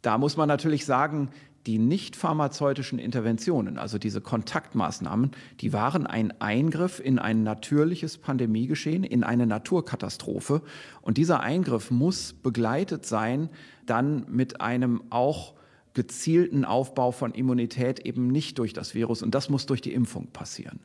da 0.02 0.18
muss 0.18 0.36
man 0.36 0.48
natürlich 0.48 0.84
sagen, 0.84 1.30
die 1.66 1.78
nicht 1.78 2.14
pharmazeutischen 2.16 2.98
Interventionen, 2.98 3.78
also 3.78 3.98
diese 3.98 4.20
Kontaktmaßnahmen, 4.20 5.30
die 5.60 5.72
waren 5.72 6.06
ein 6.06 6.38
Eingriff 6.40 7.00
in 7.00 7.18
ein 7.18 7.42
natürliches 7.42 8.18
Pandemiegeschehen, 8.18 9.02
in 9.04 9.24
eine 9.24 9.46
Naturkatastrophe. 9.46 10.62
Und 11.00 11.16
dieser 11.16 11.40
Eingriff 11.40 11.90
muss 11.90 12.34
begleitet 12.34 13.06
sein 13.06 13.48
dann 13.86 14.26
mit 14.28 14.60
einem 14.60 15.02
auch 15.10 15.54
gezielten 15.94 16.64
Aufbau 16.64 17.12
von 17.12 17.32
Immunität 17.32 18.00
eben 18.00 18.28
nicht 18.28 18.58
durch 18.58 18.72
das 18.72 18.94
Virus. 18.94 19.22
Und 19.22 19.34
das 19.34 19.48
muss 19.48 19.66
durch 19.66 19.80
die 19.80 19.94
Impfung 19.94 20.26
passieren. 20.26 20.80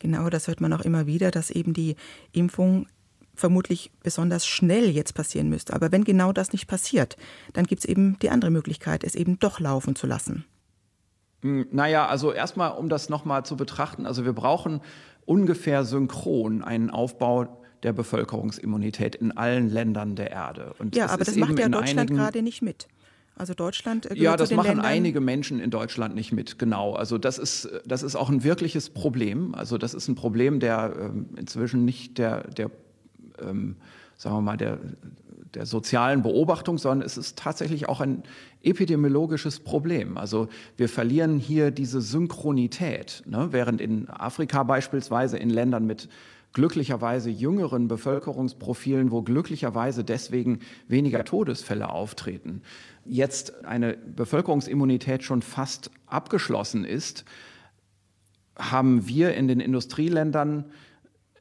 Genau, 0.00 0.28
das 0.30 0.48
hört 0.48 0.60
man 0.60 0.72
auch 0.72 0.80
immer 0.80 1.06
wieder, 1.06 1.30
dass 1.30 1.50
eben 1.50 1.72
die 1.72 1.96
Impfung 2.32 2.86
vermutlich 3.34 3.90
besonders 4.02 4.46
schnell 4.46 4.90
jetzt 4.90 5.14
passieren 5.14 5.48
müsste. 5.48 5.74
Aber 5.74 5.92
wenn 5.92 6.04
genau 6.04 6.32
das 6.32 6.52
nicht 6.52 6.66
passiert, 6.66 7.16
dann 7.52 7.64
gibt 7.64 7.80
es 7.80 7.84
eben 7.84 8.18
die 8.20 8.30
andere 8.30 8.50
Möglichkeit, 8.50 9.04
es 9.04 9.14
eben 9.14 9.38
doch 9.38 9.60
laufen 9.60 9.96
zu 9.96 10.06
lassen. 10.06 10.44
Hm, 11.42 11.66
naja, 11.70 12.06
also 12.06 12.32
erstmal, 12.32 12.72
um 12.72 12.88
das 12.88 13.08
nochmal 13.08 13.44
zu 13.44 13.56
betrachten, 13.56 14.06
also 14.06 14.24
wir 14.24 14.32
brauchen 14.32 14.80
ungefähr 15.26 15.84
synchron 15.84 16.62
einen 16.62 16.90
Aufbau 16.90 17.60
der 17.82 17.92
Bevölkerungsimmunität 17.92 19.14
in 19.14 19.32
allen 19.32 19.68
Ländern 19.68 20.16
der 20.16 20.30
Erde. 20.30 20.74
Und 20.78 20.96
ja, 20.96 21.06
aber 21.06 21.24
das 21.24 21.36
macht 21.36 21.58
ja 21.58 21.68
Deutschland 21.68 22.10
gerade 22.10 22.42
nicht 22.42 22.62
mit. 22.62 22.88
Also 23.36 23.52
Deutschland. 23.52 24.08
Ja, 24.14 24.36
das 24.36 24.52
machen 24.52 24.68
Ländern. 24.68 24.86
einige 24.86 25.20
Menschen 25.20 25.58
in 25.58 25.70
Deutschland 25.70 26.14
nicht 26.14 26.32
mit, 26.32 26.58
genau. 26.58 26.94
Also 26.94 27.18
das 27.18 27.38
ist, 27.38 27.68
das 27.84 28.04
ist 28.04 28.14
auch 28.14 28.30
ein 28.30 28.44
wirkliches 28.44 28.90
Problem. 28.90 29.54
Also 29.54 29.76
das 29.76 29.92
ist 29.92 30.08
ein 30.08 30.14
Problem, 30.14 30.60
der 30.60 30.94
äh, 30.96 31.38
inzwischen 31.40 31.84
nicht 31.84 32.16
der, 32.18 32.48
der 32.48 32.70
ähm, 33.40 33.76
sagen 34.16 34.36
wir 34.36 34.42
mal, 34.42 34.56
der 34.56 34.78
der 35.54 35.66
sozialen 35.66 36.22
Beobachtung, 36.22 36.78
sondern 36.78 37.06
es 37.06 37.16
ist 37.16 37.38
tatsächlich 37.38 37.88
auch 37.88 38.00
ein 38.00 38.22
epidemiologisches 38.62 39.60
Problem. 39.60 40.18
Also 40.18 40.48
wir 40.76 40.88
verlieren 40.88 41.38
hier 41.38 41.70
diese 41.70 42.00
Synchronität, 42.00 43.22
ne? 43.26 43.48
während 43.50 43.80
in 43.80 44.08
Afrika 44.08 44.62
beispielsweise 44.62 45.38
in 45.38 45.50
Ländern 45.50 45.86
mit 45.86 46.08
glücklicherweise 46.52 47.30
jüngeren 47.30 47.88
Bevölkerungsprofilen, 47.88 49.10
wo 49.10 49.22
glücklicherweise 49.22 50.04
deswegen 50.04 50.60
weniger 50.86 51.24
Todesfälle 51.24 51.88
auftreten, 51.88 52.62
jetzt 53.04 53.64
eine 53.64 53.94
Bevölkerungsimmunität 53.96 55.24
schon 55.24 55.42
fast 55.42 55.90
abgeschlossen 56.06 56.84
ist, 56.84 57.24
haben 58.56 59.08
wir 59.08 59.34
in 59.34 59.48
den 59.48 59.58
Industrieländern 59.58 60.64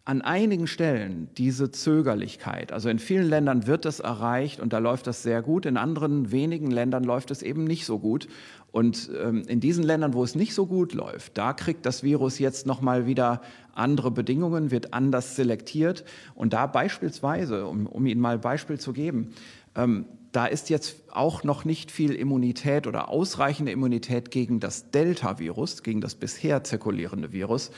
an 0.05 0.21
einigen 0.21 0.67
Stellen 0.67 1.29
diese 1.37 1.71
Zögerlichkeit. 1.71 2.73
Also 2.73 2.89
in 2.89 2.99
vielen 2.99 3.29
Ländern 3.29 3.67
wird 3.67 3.85
das 3.85 4.01
erreicht 4.01 4.59
und 4.59 4.73
da 4.73 4.79
läuft 4.79 5.07
das 5.07 5.23
sehr 5.23 5.41
gut. 5.41 5.65
In 5.65 5.77
anderen 5.77 6.31
wenigen 6.31 6.69
Ländern 6.71 7.05
läuft 7.05 7.31
es 7.31 7.41
eben 7.41 7.63
nicht 7.63 7.85
so 7.85 7.99
gut. 7.99 8.27
Und 8.73 9.09
ähm, 9.21 9.43
in 9.47 9.61
diesen 9.61 9.83
Ländern, 9.83 10.13
wo 10.13 10.23
es 10.23 10.35
nicht 10.35 10.53
so 10.53 10.65
gut 10.65 10.93
läuft, 10.93 11.37
da 11.37 11.53
kriegt 11.53 11.85
das 11.85 12.03
Virus 12.03 12.37
jetzt 12.39 12.65
noch 12.65 12.81
mal 12.81 13.05
wieder 13.05 13.41
andere 13.73 14.11
Bedingungen, 14.11 14.71
wird 14.71 14.93
anders 14.93 15.37
selektiert. 15.37 16.03
Und 16.35 16.51
da 16.51 16.67
beispielsweise, 16.67 17.65
um, 17.65 17.87
um 17.87 18.05
Ihnen 18.05 18.19
mal 18.19 18.35
ein 18.35 18.41
Beispiel 18.41 18.79
zu 18.79 18.91
geben, 18.91 19.33
ähm, 19.75 20.05
da 20.33 20.47
ist 20.47 20.69
jetzt 20.71 21.03
auch 21.11 21.43
noch 21.43 21.63
nicht 21.63 21.91
viel 21.91 22.13
Immunität 22.13 22.87
oder 22.87 23.07
ausreichende 23.07 23.71
Immunität 23.71 24.31
gegen 24.31 24.59
das 24.59 24.89
Delta-Virus, 24.89 25.83
gegen 25.83 26.01
das 26.01 26.15
bisher 26.15 26.63
zirkulierende 26.63 27.31
Virus. 27.31 27.71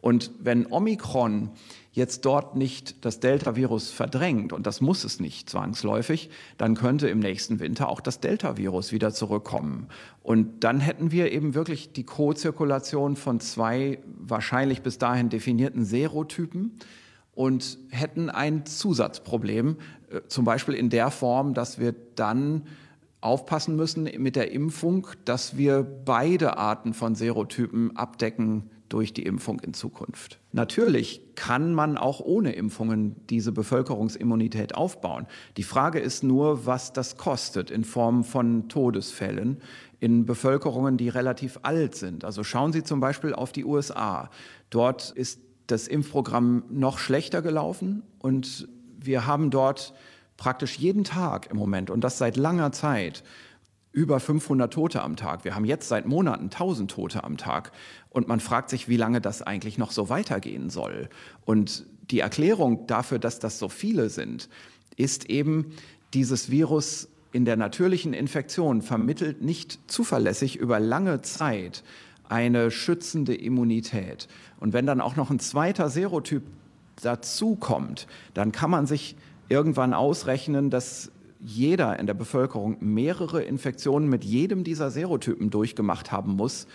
Und 0.00 0.30
wenn 0.40 0.66
Omikron 0.66 1.50
jetzt 1.92 2.24
dort 2.24 2.56
nicht 2.56 3.04
das 3.04 3.20
Delta-Virus 3.20 3.90
verdrängt, 3.90 4.52
und 4.52 4.66
das 4.66 4.80
muss 4.80 5.04
es 5.04 5.20
nicht 5.20 5.50
zwangsläufig, 5.50 6.30
dann 6.56 6.74
könnte 6.74 7.08
im 7.08 7.18
nächsten 7.18 7.60
Winter 7.60 7.88
auch 7.88 8.00
das 8.00 8.20
Delta-Virus 8.20 8.92
wieder 8.92 9.12
zurückkommen. 9.12 9.88
Und 10.22 10.64
dann 10.64 10.80
hätten 10.80 11.10
wir 11.10 11.32
eben 11.32 11.54
wirklich 11.54 11.92
die 11.92 12.04
Co-Zirkulation 12.04 13.16
von 13.16 13.40
zwei 13.40 13.98
wahrscheinlich 14.06 14.82
bis 14.82 14.98
dahin 14.98 15.28
definierten 15.28 15.84
Serotypen 15.84 16.78
und 17.32 17.78
hätten 17.90 18.30
ein 18.30 18.66
Zusatzproblem, 18.66 19.76
äh, 20.10 20.20
zum 20.28 20.44
Beispiel 20.44 20.74
in 20.74 20.90
der 20.90 21.10
Form, 21.10 21.54
dass 21.54 21.78
wir 21.78 21.94
dann 22.14 22.62
aufpassen 23.20 23.76
müssen 23.76 24.04
mit 24.18 24.36
der 24.36 24.52
Impfung, 24.52 25.06
dass 25.24 25.56
wir 25.56 25.82
beide 25.82 26.56
Arten 26.56 26.94
von 26.94 27.14
Serotypen 27.14 27.96
abdecken 27.96 28.70
durch 28.90 29.14
die 29.14 29.22
Impfung 29.22 29.60
in 29.60 29.72
Zukunft. 29.72 30.38
Natürlich 30.52 31.22
kann 31.36 31.72
man 31.72 31.96
auch 31.96 32.20
ohne 32.20 32.52
Impfungen 32.52 33.16
diese 33.30 33.52
Bevölkerungsimmunität 33.52 34.74
aufbauen. 34.74 35.26
Die 35.56 35.62
Frage 35.62 36.00
ist 36.00 36.22
nur, 36.22 36.66
was 36.66 36.92
das 36.92 37.16
kostet 37.16 37.70
in 37.70 37.84
Form 37.84 38.24
von 38.24 38.68
Todesfällen 38.68 39.62
in 40.00 40.26
Bevölkerungen, 40.26 40.96
die 40.96 41.08
relativ 41.08 41.60
alt 41.62 41.94
sind. 41.94 42.24
Also 42.24 42.42
schauen 42.42 42.72
Sie 42.72 42.82
zum 42.82 43.00
Beispiel 43.00 43.32
auf 43.32 43.52
die 43.52 43.64
USA. 43.64 44.30
Dort 44.70 45.10
ist 45.10 45.40
das 45.66 45.86
Impfprogramm 45.86 46.64
noch 46.68 46.98
schlechter 46.98 47.42
gelaufen 47.42 48.02
und 48.18 48.68
wir 48.98 49.26
haben 49.26 49.50
dort 49.50 49.94
praktisch 50.36 50.78
jeden 50.78 51.04
Tag 51.04 51.48
im 51.50 51.56
Moment 51.56 51.90
und 51.90 52.02
das 52.02 52.18
seit 52.18 52.36
langer 52.36 52.72
Zeit 52.72 53.22
über 53.92 54.20
500 54.20 54.72
Tote 54.72 55.02
am 55.02 55.16
Tag. 55.16 55.44
Wir 55.44 55.54
haben 55.54 55.64
jetzt 55.64 55.88
seit 55.88 56.06
Monaten 56.06 56.44
1000 56.44 56.90
Tote 56.90 57.24
am 57.24 57.36
Tag. 57.36 57.72
Und 58.10 58.28
man 58.28 58.40
fragt 58.40 58.70
sich, 58.70 58.88
wie 58.88 58.96
lange 58.96 59.20
das 59.20 59.42
eigentlich 59.42 59.78
noch 59.78 59.90
so 59.90 60.08
weitergehen 60.08 60.70
soll. 60.70 61.08
Und 61.44 61.86
die 62.10 62.20
Erklärung 62.20 62.86
dafür, 62.86 63.18
dass 63.18 63.38
das 63.38 63.58
so 63.58 63.68
viele 63.68 64.08
sind, 64.08 64.48
ist 64.96 65.28
eben, 65.28 65.72
dieses 66.14 66.50
Virus 66.50 67.08
in 67.32 67.44
der 67.44 67.56
natürlichen 67.56 68.12
Infektion 68.12 68.82
vermittelt 68.82 69.42
nicht 69.42 69.78
zuverlässig 69.86 70.56
über 70.56 70.80
lange 70.80 71.22
Zeit 71.22 71.84
eine 72.28 72.70
schützende 72.70 73.34
Immunität. 73.34 74.28
Und 74.58 74.72
wenn 74.72 74.86
dann 74.86 75.00
auch 75.00 75.16
noch 75.16 75.30
ein 75.30 75.40
zweiter 75.40 75.88
Serotyp 75.88 76.42
dazukommt, 77.02 78.06
dann 78.34 78.52
kann 78.52 78.70
man 78.70 78.86
sich 78.86 79.16
irgendwann 79.48 79.94
ausrechnen, 79.94 80.70
dass 80.70 81.10
jeder 81.40 81.98
in 81.98 82.06
der 82.06 82.14
Bevölkerung 82.14 82.76
mehrere 82.80 83.42
Infektionen 83.42 84.08
mit 84.08 84.24
jedem 84.24 84.64
dieser 84.64 84.90
Serotypen 84.90 85.50
durchgemacht 85.50 86.12
haben 86.12 86.36
muss, 86.36 86.66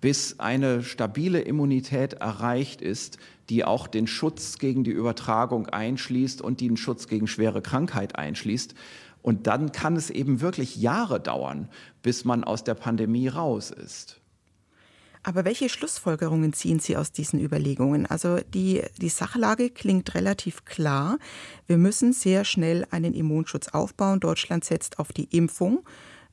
bis 0.00 0.40
eine 0.40 0.82
stabile 0.82 1.40
Immunität 1.40 2.14
erreicht 2.14 2.82
ist, 2.82 3.18
die 3.48 3.64
auch 3.64 3.86
den 3.86 4.06
Schutz 4.06 4.58
gegen 4.58 4.84
die 4.84 4.90
Übertragung 4.90 5.66
einschließt 5.68 6.42
und 6.42 6.60
den 6.60 6.76
Schutz 6.76 7.06
gegen 7.06 7.26
schwere 7.26 7.62
Krankheit 7.62 8.16
einschließt. 8.16 8.74
Und 9.22 9.46
dann 9.46 9.70
kann 9.70 9.94
es 9.94 10.10
eben 10.10 10.40
wirklich 10.40 10.76
Jahre 10.76 11.20
dauern, 11.20 11.68
bis 12.02 12.24
man 12.24 12.42
aus 12.42 12.64
der 12.64 12.74
Pandemie 12.74 13.28
raus 13.28 13.70
ist. 13.70 14.21
Aber 15.24 15.44
welche 15.44 15.68
Schlussfolgerungen 15.68 16.52
ziehen 16.52 16.80
Sie 16.80 16.96
aus 16.96 17.12
diesen 17.12 17.40
Überlegungen? 17.40 18.06
Also 18.06 18.38
die, 18.38 18.82
die 18.96 19.08
Sachlage 19.08 19.70
klingt 19.70 20.14
relativ 20.14 20.64
klar. 20.64 21.18
Wir 21.66 21.78
müssen 21.78 22.12
sehr 22.12 22.44
schnell 22.44 22.86
einen 22.90 23.14
Immunschutz 23.14 23.68
aufbauen. 23.68 24.18
Deutschland 24.18 24.64
setzt 24.64 24.98
auf 24.98 25.12
die 25.12 25.28
Impfung. 25.36 25.84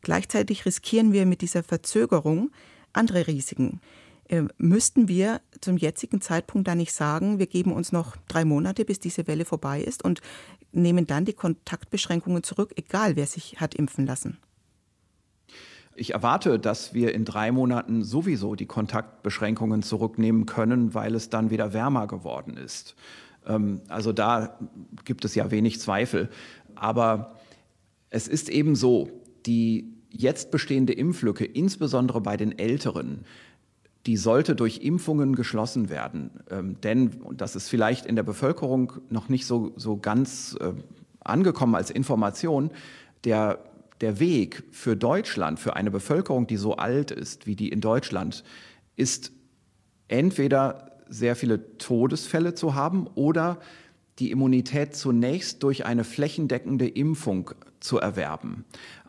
Gleichzeitig 0.02 0.66
riskieren 0.66 1.14
wir 1.14 1.26
mit 1.26 1.42
dieser 1.42 1.62
Verzögerung 1.62 2.52
andere 2.92 3.28
Risiken. 3.28 3.80
Äh, 4.28 4.44
müssten 4.58 5.08
wir 5.08 5.42
zum 5.62 5.78
jetzigen 5.78 6.22
Zeitpunkt 6.22 6.68
da 6.68 6.76
nicht 6.76 6.94
sagen, 6.94 7.38
wir 7.38 7.48
geben 7.48 7.74
uns 7.74 7.92
noch 7.92 8.16
drei 8.28 8.46
Monate, 8.46 8.86
bis 8.86 9.00
diese 9.00 9.28
Welle 9.28 9.46
vorbei 9.46 9.82
ist 9.82 10.04
und 10.04 10.22
nehmen 10.72 11.06
dann 11.06 11.26
die 11.26 11.34
Kontaktbeschränkungen 11.34 12.44
zurück, 12.44 12.74
egal 12.76 13.16
wer 13.16 13.28
sich 13.28 13.60
hat 13.60 13.76
impfen 13.76 14.06
lassen? 14.06 14.38
Ich 16.00 16.14
erwarte, 16.14 16.60
dass 16.60 16.94
wir 16.94 17.14
in 17.14 17.26
drei 17.26 17.52
Monaten 17.52 18.04
sowieso 18.04 18.56
die 18.56 18.66
Kontaktbeschränkungen 18.66 19.84
zurücknehmen 19.84 20.46
können, 20.46 20.94
weil 20.94 21.14
es 21.14 21.30
dann 21.30 21.50
wieder 21.50 21.74
wärmer 21.74 22.08
geworden 22.08 22.56
ist. 22.56 22.96
Ähm, 23.46 23.82
also 23.90 24.14
da 24.14 24.58
gibt 25.04 25.26
es 25.26 25.36
ja 25.36 25.52
wenig 25.52 25.82
Zweifel. 25.82 26.30
Aber 26.76 27.36
es 28.10 28.30
ist 28.30 28.48
eben 28.48 28.78
so, 28.78 29.10
die 29.46 29.94
jetzt 30.10 30.52
bestehende 30.52 30.94
Impflücke, 30.94 31.44
insbesondere 31.44 32.22
bei 32.22 32.38
den 32.38 32.58
Älteren, 32.58 33.26
die 34.06 34.16
sollte 34.16 34.56
durch 34.56 34.78
Impfungen 34.78 35.36
geschlossen 35.36 35.90
werden. 35.90 36.32
Ähm, 36.50 36.80
denn, 36.82 37.10
und 37.22 37.42
das 37.42 37.58
ist 37.58 37.68
vielleicht 37.68 38.06
in 38.06 38.16
der 38.16 38.24
Bevölkerung 38.24 38.94
noch 39.10 39.28
nicht 39.28 39.46
so, 39.46 39.74
so 39.76 39.98
ganz 39.98 40.56
äh, 40.62 40.72
angekommen 41.20 41.76
als 41.76 41.92
Information, 41.92 42.72
der 43.26 43.60
der 44.02 44.20
Weg 44.20 44.64
für 44.72 44.96
Deutschland, 44.96 45.60
für 45.60 45.76
eine 45.76 45.92
Bevölkerung, 45.92 46.48
die 46.48 46.58
so 46.58 46.76
alt 46.76 47.12
ist 47.12 47.48
wie 47.48 47.56
die 47.56 47.70
in 47.70 47.82
Deutschland, 47.82 48.44
ist 48.96 49.32
entweder 50.08 50.92
sehr 51.10 51.36
viele 51.36 51.78
Todesfälle 51.78 52.54
zu 52.54 52.76
haben 52.76 53.08
oder 53.16 53.60
die 54.20 54.32
Immunität 54.32 54.96
zunächst 54.96 55.64
durch 55.64 55.86
eine 55.86 56.04
flächendeckende 56.04 56.88
Impfung 56.88 57.52
zu 57.80 58.00
erwerben. 58.00 58.66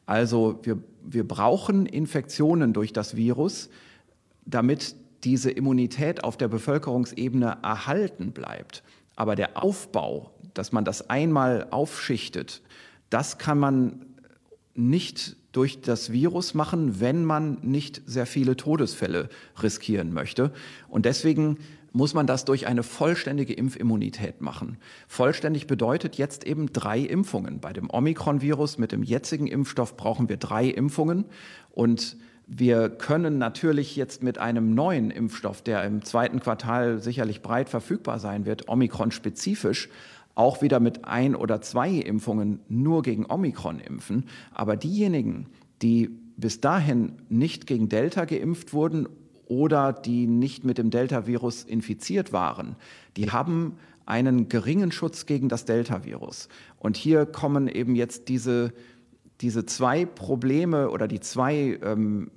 Also 0.07 0.61
wir, 0.63 0.79
wir 1.03 1.27
brauchen 1.27 1.87
Infektionen 1.87 2.73
durch 2.73 2.93
das 2.93 3.17
Virus, 3.17 3.69
damit 4.45 4.97
diese 5.25 5.51
Immunität 5.51 6.25
auf 6.25 6.37
der 6.37 6.49
Bevölkerungsebene 6.49 7.59
erhalten 7.63 8.33
bleibt. 8.33 8.83
Aber 9.17 9.37
der 9.37 9.63
Aufbau, 9.63 10.31
dass 10.55 10.73
man 10.73 10.85
das 10.85 11.11
einmal 11.11 11.67
aufschichtet, 11.71 12.63
das 13.11 13.39
kann 13.39 13.59
man 13.59 14.07
nicht 14.89 15.37
durch 15.53 15.81
das 15.81 16.13
Virus 16.13 16.55
machen, 16.55 17.01
wenn 17.01 17.25
man 17.25 17.59
nicht 17.63 18.03
sehr 18.07 18.27
viele 18.27 18.57
Todesfälle 18.57 19.29
riskieren 19.63 20.13
möchte. 20.13 20.53
Und 20.89 21.07
deswegen 21.07 21.59
muss 21.93 22.15
man 22.15 22.27
das 22.27 22.45
durch 22.45 22.67
eine 22.67 22.83
vollständige 22.85 23.53
Impfimmunität 23.53 24.41
machen. 24.41 24.79
Vollständig 25.09 25.67
bedeutet 25.67 26.17
jetzt 26.17 26.45
eben 26.45 26.73
drei 26.73 27.01
Impfungen. 27.01 27.61
Bei 27.61 27.73
dem 27.73 27.91
Omikron-Virus 27.91 28.79
mit 28.79 28.93
dem 28.93 29.03
jetzigen 29.03 29.49
Impfstoff 29.49 29.97
brauchen 29.97 30.29
wir 30.29 30.37
drei 30.37 30.67
Impfungen. 30.67 31.25
Und 31.73 32.17
wir 32.47 32.89
können 32.89 33.39
natürlich 33.39 33.97
jetzt 33.97 34.23
mit 34.23 34.39
einem 34.39 34.75
neuen 34.75 35.11
Impfstoff, 35.11 35.63
der 35.63 35.85
im 35.85 36.05
zweiten 36.05 36.41
Quartal 36.41 37.01
sicherlich 37.01 37.43
breit 37.43 37.69
verfügbar 37.69 38.19
sein 38.19 38.45
wird, 38.45 38.69
Omikron-spezifisch, 38.69 39.89
auch 40.41 40.63
wieder 40.63 40.81
mit 40.81 41.05
ein 41.05 41.37
oder 41.37 41.61
zwei 41.61 41.91
Impfungen 41.91 42.61
nur 42.67 43.03
gegen 43.03 43.27
Omikron 43.31 43.79
impfen. 43.79 44.25
Aber 44.55 44.75
diejenigen, 44.75 45.49
die 45.83 46.09
bis 46.39 46.63
dahin 46.63 47.13
nicht 47.29 47.67
gegen 47.67 47.91
Delta 47.91 48.25
geimpft 48.25 48.73
wurden 48.73 49.07
oder 49.45 49.93
die 49.93 50.27
nicht 50.27 50.65
mit 50.65 50.79
dem 50.79 50.89
Delta-Virus 50.89 51.65
infiziert 51.65 52.33
waren, 52.33 52.77
die 53.19 53.31
haben 53.31 53.77
einen 54.07 54.49
geringen 54.49 54.93
Schutz 54.93 55.27
gegen 55.27 55.51
das 55.51 55.67
Delta-Virus. 55.67 56.49
Und 56.79 56.97
hier 56.97 57.27
kommen 57.27 57.69
eben 57.69 57.95
jetzt 57.95 58.29
diese, 58.31 58.73
diese 59.43 59.67
zwei 59.67 60.07
Probleme 60.07 60.89
oder 60.89 61.07
die 61.07 61.21
zwei 61.21 61.79
ähm, 61.83 62.31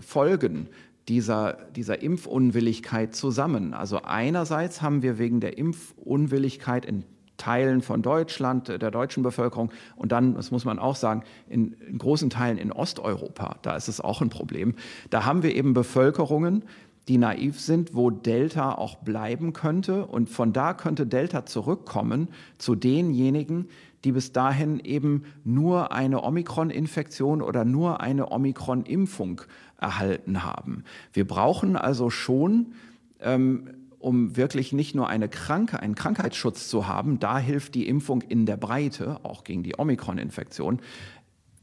Folgen 0.00 0.68
dieser, 1.06 1.58
dieser 1.76 2.02
Impfunwilligkeit 2.02 3.14
zusammen. 3.14 3.72
Also 3.72 4.02
einerseits 4.02 4.82
haben 4.82 5.02
wir 5.02 5.18
wegen 5.18 5.38
der 5.38 5.58
Impfunwilligkeit 5.58 6.84
in 6.84 7.04
Teilen 7.36 7.82
von 7.82 8.02
Deutschland, 8.02 8.68
der 8.68 8.90
deutschen 8.90 9.22
Bevölkerung 9.22 9.70
und 9.96 10.12
dann, 10.12 10.34
das 10.34 10.50
muss 10.50 10.64
man 10.64 10.78
auch 10.78 10.96
sagen, 10.96 11.22
in, 11.48 11.72
in, 11.74 11.98
großen 11.98 12.30
Teilen 12.30 12.58
in 12.58 12.72
Osteuropa, 12.72 13.56
da 13.62 13.76
ist 13.76 13.88
es 13.88 14.00
auch 14.00 14.22
ein 14.22 14.30
Problem. 14.30 14.74
Da 15.10 15.24
haben 15.24 15.42
wir 15.42 15.54
eben 15.54 15.74
Bevölkerungen, 15.74 16.64
die 17.08 17.18
naiv 17.18 17.60
sind, 17.60 17.94
wo 17.94 18.10
Delta 18.10 18.72
auch 18.72 18.96
bleiben 18.96 19.52
könnte 19.52 20.06
und 20.06 20.28
von 20.28 20.52
da 20.52 20.74
könnte 20.74 21.06
Delta 21.06 21.46
zurückkommen 21.46 22.28
zu 22.58 22.74
denjenigen, 22.74 23.68
die 24.04 24.12
bis 24.12 24.32
dahin 24.32 24.80
eben 24.80 25.24
nur 25.44 25.92
eine 25.92 26.22
Omikron-Infektion 26.22 27.42
oder 27.42 27.64
nur 27.64 28.00
eine 28.00 28.30
Omikron-Impfung 28.30 29.42
erhalten 29.78 30.42
haben. 30.42 30.84
Wir 31.12 31.26
brauchen 31.26 31.76
also 31.76 32.10
schon 32.10 32.72
ähm, 33.20 33.70
um 34.06 34.36
wirklich 34.36 34.72
nicht 34.72 34.94
nur 34.94 35.08
eine 35.08 35.28
Kranke, 35.28 35.80
einen 35.80 35.96
Krankheitsschutz 35.96 36.68
zu 36.68 36.86
haben, 36.86 37.18
da 37.18 37.40
hilft 37.40 37.74
die 37.74 37.88
Impfung 37.88 38.22
in 38.22 38.46
der 38.46 38.56
Breite, 38.56 39.18
auch 39.24 39.42
gegen 39.42 39.64
die 39.64 39.80
Omikron-Infektion. 39.80 40.78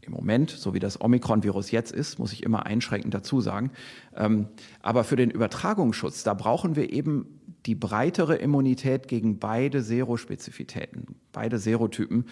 Im 0.01 0.11
Moment, 0.11 0.49
so 0.49 0.73
wie 0.73 0.79
das 0.79 0.99
Omikron-Virus 0.99 1.71
jetzt 1.71 1.93
ist, 1.93 2.19
muss 2.19 2.33
ich 2.33 2.43
immer 2.43 2.65
einschränkend 2.65 3.13
dazu 3.13 3.39
sagen. 3.39 3.71
Ähm, 4.13 4.47
aber 4.81 5.05
für 5.05 5.15
den 5.15 5.31
Übertragungsschutz, 5.31 6.23
da 6.23 6.33
brauchen 6.33 6.75
wir 6.75 6.91
eben 6.91 7.39
die 7.65 7.75
breitere 7.75 8.35
Immunität 8.35 9.07
gegen 9.07 9.39
beide 9.39 9.81
Serospezifitäten, 9.81 11.15
beide 11.31 11.59
Serotypen. 11.59 12.25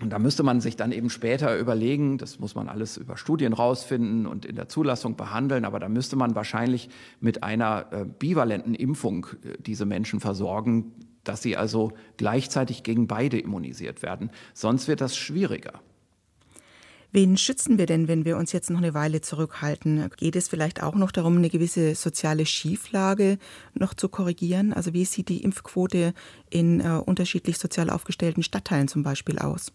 Und 0.00 0.10
da 0.10 0.18
müsste 0.18 0.42
man 0.42 0.60
sich 0.60 0.76
dann 0.76 0.90
eben 0.90 1.08
später 1.08 1.56
überlegen, 1.56 2.18
das 2.18 2.40
muss 2.40 2.56
man 2.56 2.68
alles 2.68 2.96
über 2.96 3.16
Studien 3.16 3.52
rausfinden 3.52 4.26
und 4.26 4.44
in 4.44 4.56
der 4.56 4.68
Zulassung 4.68 5.16
behandeln, 5.16 5.64
aber 5.64 5.78
da 5.78 5.88
müsste 5.88 6.16
man 6.16 6.34
wahrscheinlich 6.34 6.88
mit 7.20 7.44
einer 7.44 7.86
äh, 7.92 8.04
bivalenten 8.04 8.74
Impfung 8.74 9.26
äh, 9.44 9.56
diese 9.60 9.86
Menschen 9.86 10.18
versorgen, 10.18 10.92
dass 11.22 11.42
sie 11.42 11.56
also 11.56 11.92
gleichzeitig 12.16 12.82
gegen 12.82 13.06
beide 13.06 13.38
immunisiert 13.38 14.02
werden. 14.02 14.30
Sonst 14.52 14.88
wird 14.88 15.00
das 15.00 15.16
schwieriger. 15.16 15.80
Wen 17.12 17.36
schützen 17.36 17.78
wir 17.78 17.86
denn, 17.86 18.08
wenn 18.08 18.24
wir 18.24 18.36
uns 18.36 18.50
jetzt 18.50 18.70
noch 18.70 18.78
eine 18.78 18.92
Weile 18.92 19.20
zurückhalten? 19.20 20.10
Geht 20.16 20.34
es 20.34 20.48
vielleicht 20.48 20.82
auch 20.82 20.96
noch 20.96 21.12
darum, 21.12 21.36
eine 21.36 21.48
gewisse 21.48 21.94
soziale 21.94 22.44
Schieflage 22.44 23.38
noch 23.72 23.94
zu 23.94 24.08
korrigieren? 24.08 24.72
Also 24.72 24.92
wie 24.92 25.04
sieht 25.04 25.28
die 25.28 25.44
Impfquote 25.44 26.12
in 26.50 26.80
äh, 26.80 27.00
unterschiedlich 27.06 27.58
sozial 27.58 27.88
aufgestellten 27.90 28.42
Stadtteilen 28.42 28.88
zum 28.88 29.04
Beispiel 29.04 29.38
aus? 29.38 29.72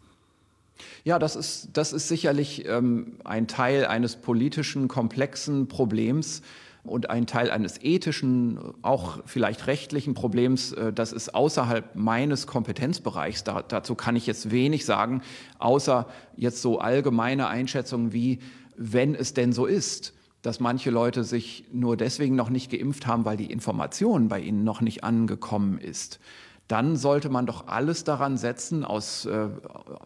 Ja, 1.04 1.20
das 1.20 1.36
ist, 1.36 1.70
das 1.74 1.94
ist 1.94 2.08
sicherlich 2.08 2.66
ähm, 2.68 3.18
ein 3.24 3.48
Teil 3.48 3.86
eines 3.86 4.16
politischen, 4.16 4.88
komplexen 4.88 5.68
Problems 5.68 6.42
und 6.84 7.10
ein 7.10 7.28
Teil 7.28 7.52
eines 7.52 7.82
ethischen, 7.82 8.60
auch 8.82 9.20
vielleicht 9.26 9.68
rechtlichen 9.68 10.14
Problems. 10.14 10.74
Äh, 10.74 10.94
das 10.94 11.14
ist 11.14 11.34
außerhalb 11.34 11.96
meines 11.96 12.48
Kompetenzbereichs. 12.48 13.44
Da, 13.44 13.62
dazu 13.62 13.96
kann 13.96 14.16
ich 14.16 14.28
jetzt 14.28 14.52
wenig 14.52 14.86
sagen, 14.86 15.22
außer 15.60 16.08
jetzt 16.36 16.62
so 16.62 16.80
allgemeine 16.80 17.48
Einschätzungen 17.48 18.12
wie, 18.14 18.40
wenn 18.76 19.16
es 19.16 19.34
denn 19.34 19.54
so 19.54 19.66
ist 19.66 20.14
dass 20.42 20.62
manche 20.62 20.90
Leute 20.90 21.26
sich 21.26 21.66
nur 21.74 21.98
deswegen 21.98 22.38
noch 22.38 22.50
nicht 22.50 22.72
geimpft 22.72 23.06
haben, 23.06 23.26
weil 23.26 23.36
die 23.36 23.52
Information 23.52 24.30
bei 24.30 24.40
ihnen 24.40 24.64
noch 24.64 24.80
nicht 24.80 25.04
angekommen 25.04 25.80
ist 25.80 26.22
dann 26.70 26.96
sollte 26.96 27.30
man 27.30 27.46
doch 27.46 27.68
alles 27.68 28.06
daran 28.06 28.38
setzen, 28.38 28.86
aus, 28.86 29.26
äh, 29.26 29.50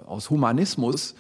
aus 0.05 0.29
Humanismus, 0.29 1.13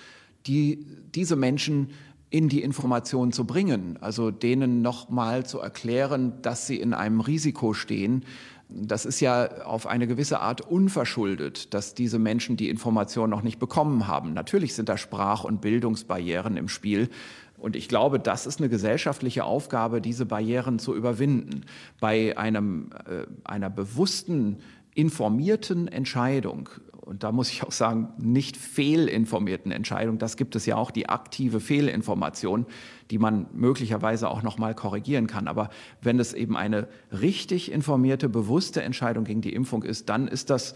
die, 0.47 0.87
diese 1.13 1.35
Menschen 1.35 1.89
in 2.29 2.49
die 2.49 2.63
Information 2.63 3.31
zu 3.31 3.45
bringen, 3.45 3.99
also 4.01 4.31
denen 4.31 4.81
nochmal 4.81 5.45
zu 5.45 5.59
erklären, 5.59 6.41
dass 6.41 6.65
sie 6.65 6.79
in 6.79 6.93
einem 6.93 7.19
Risiko 7.19 7.73
stehen. 7.73 8.25
Das 8.69 9.05
ist 9.05 9.19
ja 9.19 9.65
auf 9.65 9.85
eine 9.85 10.07
gewisse 10.07 10.39
Art 10.39 10.61
unverschuldet, 10.61 11.73
dass 11.73 11.93
diese 11.93 12.17
Menschen 12.17 12.57
die 12.57 12.69
Information 12.69 13.29
noch 13.29 13.43
nicht 13.43 13.59
bekommen 13.59 14.07
haben. 14.07 14.33
Natürlich 14.33 14.73
sind 14.73 14.89
da 14.89 14.97
Sprach- 14.97 15.43
und 15.43 15.61
Bildungsbarrieren 15.61 16.57
im 16.57 16.69
Spiel. 16.69 17.09
Und 17.57 17.75
ich 17.75 17.87
glaube, 17.87 18.19
das 18.19 18.47
ist 18.47 18.59
eine 18.59 18.69
gesellschaftliche 18.69 19.43
Aufgabe, 19.43 20.01
diese 20.01 20.25
Barrieren 20.25 20.79
zu 20.79 20.95
überwinden. 20.95 21.65
Bei 21.99 22.37
einem, 22.37 22.89
äh, 23.05 23.25
einer 23.43 23.69
bewussten 23.69 24.57
informierten 24.95 25.87
Entscheidung, 25.87 26.69
und 26.91 27.23
da 27.23 27.31
muss 27.31 27.51
ich 27.51 27.63
auch 27.63 27.71
sagen, 27.71 28.13
nicht 28.17 28.55
fehlinformierten 28.55 29.71
Entscheidung, 29.71 30.19
das 30.19 30.37
gibt 30.37 30.55
es 30.55 30.65
ja 30.65 30.77
auch, 30.77 30.89
die 30.89 31.09
aktive 31.09 31.59
Fehlinformation, 31.59 32.65
die 33.11 33.17
man 33.17 33.47
möglicherweise 33.53 34.29
auch 34.29 34.41
noch 34.41 34.57
mal 34.57 34.73
korrigieren 34.73 35.27
kann. 35.27 35.47
Aber 35.47 35.69
wenn 36.01 36.19
es 36.19 36.33
eben 36.33 36.55
eine 36.55 36.87
richtig 37.11 37.71
informierte, 37.71 38.29
bewusste 38.29 38.83
Entscheidung 38.83 39.25
gegen 39.25 39.41
die 39.41 39.53
Impfung 39.53 39.83
ist, 39.83 40.07
dann 40.07 40.27
ist 40.27 40.49
das 40.49 40.75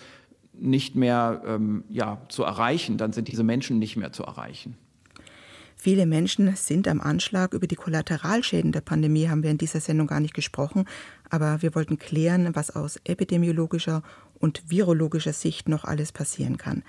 nicht 0.54 0.96
mehr 0.96 1.44
ähm, 1.46 1.86
ja, 1.90 2.22
zu 2.30 2.44
erreichen, 2.44 2.98
dann 2.98 3.14
sind 3.14 3.30
diese 3.30 3.44
Menschen 3.44 3.80
nicht 3.80 3.96
mehr 3.96 4.12
zu 4.12 4.24
erreichen. 4.24 4.76
Viele 5.80 6.08
Menschen 6.08 6.56
sind 6.56 6.88
am 6.88 7.00
Anschlag. 7.00 7.54
Über 7.54 7.68
die 7.68 7.76
Kollateralschäden 7.76 8.72
der 8.72 8.82
Pandemie 8.82 9.30
haben 9.30 9.44
wir 9.44 9.52
in 9.52 9.60
dieser 9.60 9.80
Sendung 9.80 10.08
gar 10.08 10.20
nicht 10.20 10.34
gesprochen. 10.34 10.86
Aber 11.30 11.62
wir 11.62 11.76
wollten 11.76 12.00
klären, 12.00 12.56
was 12.56 12.76
aus 12.76 13.00
epidemiologischer 13.04 14.02
und 14.40 14.70
virologischer 14.70 15.34
Sicht 15.34 15.70
noch 15.70 15.86
alles 15.86 16.12
passieren 16.12 16.58
kann. 16.58 16.84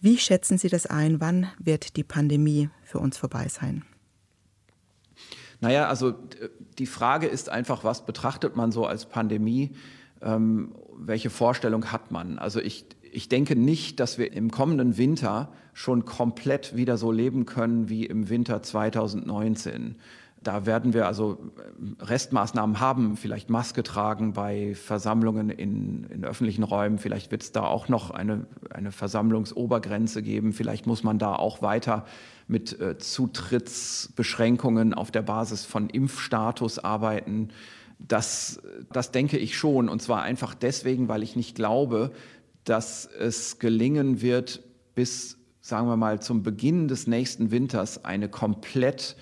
Wie 0.00 0.16
schätzen 0.16 0.58
Sie 0.58 0.68
das 0.68 0.86
ein? 0.86 1.20
Wann 1.20 1.48
wird 1.58 1.96
die 1.96 2.04
Pandemie 2.04 2.70
für 2.84 3.00
uns 3.00 3.18
vorbei 3.18 3.48
sein? 3.48 3.84
Naja, 5.60 5.88
also 5.88 6.14
die 6.78 6.86
Frage 6.86 7.26
ist 7.26 7.48
einfach, 7.50 7.84
was 7.84 8.06
betrachtet 8.06 8.56
man 8.56 8.72
so 8.72 8.86
als 8.86 9.06
Pandemie? 9.06 9.76
Ähm, 10.22 10.74
welche 10.96 11.30
Vorstellung 11.30 11.92
hat 11.92 12.10
man? 12.10 12.38
Also 12.38 12.60
ich, 12.60 12.86
ich 13.12 13.28
denke 13.28 13.56
nicht, 13.56 14.00
dass 14.00 14.18
wir 14.18 14.32
im 14.32 14.50
kommenden 14.50 14.96
Winter 14.96 15.52
schon 15.72 16.04
komplett 16.04 16.76
wieder 16.76 16.96
so 16.96 17.12
leben 17.12 17.46
können 17.46 17.88
wie 17.88 18.06
im 18.06 18.28
Winter 18.28 18.62
2019. 18.62 19.96
Da 20.42 20.64
werden 20.64 20.94
wir 20.94 21.06
also 21.06 21.52
äh, 21.58 22.02
Restmaßnahmen 22.02 22.80
haben, 22.80 23.18
vielleicht 23.18 23.50
Maske 23.50 23.82
tragen 23.82 24.32
bei 24.32 24.74
Versammlungen 24.74 25.50
in, 25.50 26.04
in 26.04 26.24
öffentlichen 26.24 26.62
Räumen. 26.62 26.98
Vielleicht 26.98 27.30
wird 27.30 27.42
es 27.42 27.52
da 27.52 27.64
auch 27.64 27.88
noch 27.88 28.10
eine, 28.10 28.46
eine 28.70 28.90
Versammlungsobergrenze 28.90 30.22
geben. 30.22 30.54
Vielleicht 30.54 30.86
muss 30.86 31.02
man 31.02 31.18
da 31.18 31.34
auch 31.34 31.60
weiter 31.60 32.06
mit 32.48 32.80
äh, 32.80 32.96
Zutrittsbeschränkungen 32.96 34.94
auf 34.94 35.10
der 35.10 35.22
Basis 35.22 35.66
von 35.66 35.90
Impfstatus 35.90 36.78
arbeiten. 36.78 37.50
Das, 37.98 38.62
das 38.92 39.12
denke 39.12 39.36
ich 39.36 39.58
schon. 39.58 39.90
Und 39.90 40.00
zwar 40.00 40.22
einfach 40.22 40.54
deswegen, 40.54 41.08
weil 41.08 41.22
ich 41.22 41.36
nicht 41.36 41.54
glaube, 41.54 42.12
dass 42.64 43.06
es 43.06 43.58
gelingen 43.58 44.20
wird, 44.20 44.62
bis, 44.94 45.38
sagen 45.60 45.88
wir 45.88 45.96
mal, 45.96 46.20
zum 46.20 46.42
Beginn 46.42 46.88
des 46.88 47.06
nächsten 47.06 47.50
Winters 47.50 48.04
eine 48.04 48.28
komplett 48.28 49.16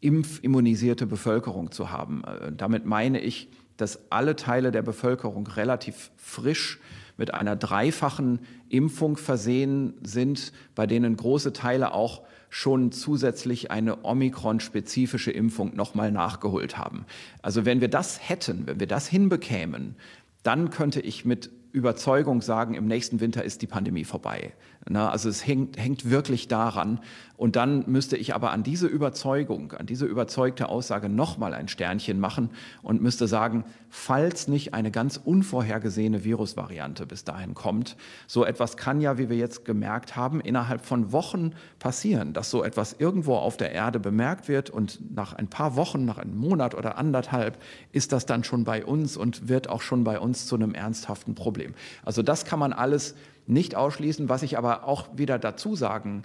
impfimmunisierte 0.00 1.06
Bevölkerung 1.06 1.72
zu 1.72 1.90
haben. 1.90 2.22
Äh, 2.24 2.52
damit 2.52 2.86
meine 2.86 3.20
ich, 3.20 3.48
dass 3.76 4.10
alle 4.10 4.36
Teile 4.36 4.70
der 4.70 4.82
Bevölkerung 4.82 5.46
relativ 5.46 6.10
frisch 6.16 6.80
mit 7.16 7.34
einer 7.34 7.56
dreifachen 7.56 8.40
Impfung 8.68 9.16
versehen 9.16 9.94
sind, 10.02 10.52
bei 10.74 10.86
denen 10.86 11.16
große 11.16 11.52
Teile 11.52 11.92
auch 11.92 12.22
schon 12.50 12.92
zusätzlich 12.92 13.70
eine 13.70 14.04
Omikron-spezifische 14.04 15.30
Impfung 15.30 15.76
nochmal 15.76 16.10
nachgeholt 16.12 16.78
haben. 16.78 17.04
Also 17.42 17.64
wenn 17.64 17.80
wir 17.80 17.88
das 17.88 18.28
hätten, 18.28 18.66
wenn 18.66 18.80
wir 18.80 18.86
das 18.86 19.06
hinbekämen, 19.08 19.96
dann 20.42 20.70
könnte 20.70 21.00
ich 21.00 21.24
mit 21.24 21.50
Überzeugung 21.72 22.42
sagen, 22.42 22.74
im 22.74 22.86
nächsten 22.86 23.20
Winter 23.20 23.44
ist 23.44 23.62
die 23.62 23.66
Pandemie 23.66 24.04
vorbei. 24.04 24.54
Na, 24.90 25.10
also 25.10 25.28
es 25.28 25.46
hängt, 25.46 25.78
hängt 25.78 26.10
wirklich 26.10 26.48
daran. 26.48 27.00
Und 27.36 27.54
dann 27.54 27.84
müsste 27.86 28.16
ich 28.16 28.34
aber 28.34 28.50
an 28.50 28.62
diese 28.64 28.86
Überzeugung, 28.86 29.72
an 29.72 29.86
diese 29.86 30.06
überzeugte 30.06 30.68
Aussage 30.68 31.08
nochmal 31.08 31.54
ein 31.54 31.68
Sternchen 31.68 32.18
machen 32.18 32.50
und 32.82 33.00
müsste 33.00 33.28
sagen, 33.28 33.64
falls 33.90 34.48
nicht 34.48 34.74
eine 34.74 34.90
ganz 34.90 35.20
unvorhergesehene 35.22 36.24
Virusvariante 36.24 37.06
bis 37.06 37.22
dahin 37.24 37.54
kommt, 37.54 37.96
so 38.26 38.44
etwas 38.44 38.76
kann 38.76 39.00
ja, 39.00 39.18
wie 39.18 39.28
wir 39.28 39.36
jetzt 39.36 39.64
gemerkt 39.64 40.16
haben, 40.16 40.40
innerhalb 40.40 40.84
von 40.84 41.12
Wochen 41.12 41.52
passieren, 41.78 42.32
dass 42.32 42.50
so 42.50 42.64
etwas 42.64 42.96
irgendwo 42.98 43.36
auf 43.36 43.56
der 43.56 43.72
Erde 43.72 44.00
bemerkt 44.00 44.48
wird 44.48 44.70
und 44.70 45.14
nach 45.14 45.32
ein 45.32 45.48
paar 45.48 45.76
Wochen, 45.76 46.04
nach 46.06 46.18
einem 46.18 46.36
Monat 46.36 46.74
oder 46.74 46.98
anderthalb 46.98 47.62
ist 47.92 48.10
das 48.10 48.26
dann 48.26 48.42
schon 48.42 48.64
bei 48.64 48.84
uns 48.84 49.16
und 49.16 49.48
wird 49.48 49.68
auch 49.68 49.82
schon 49.82 50.02
bei 50.02 50.18
uns 50.18 50.46
zu 50.46 50.56
einem 50.56 50.74
ernsthaften 50.74 51.34
Problem. 51.34 51.74
Also 52.04 52.22
das 52.22 52.44
kann 52.44 52.58
man 52.58 52.72
alles 52.72 53.14
nicht 53.48 53.74
ausschließen. 53.74 54.28
Was 54.28 54.42
ich 54.42 54.58
aber 54.58 54.84
auch 54.84 55.08
wieder 55.16 55.38
dazu 55.38 55.74
sagen 55.74 56.22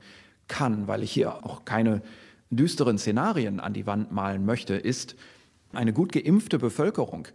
kann, 0.48 0.88
weil 0.88 1.04
ich 1.04 1.12
hier 1.12 1.46
auch 1.46 1.66
keine 1.66 2.02
düsteren 2.50 2.98
Szenarien 2.98 3.60
an 3.60 3.74
die 3.74 3.88
Wand 3.88 4.12
malen 4.12 4.46
möchte, 4.46 4.76
ist, 4.76 5.16
eine 5.72 5.94
gut 5.94 6.12
geimpfte 6.12 6.60
Bevölkerung, 6.60 7.28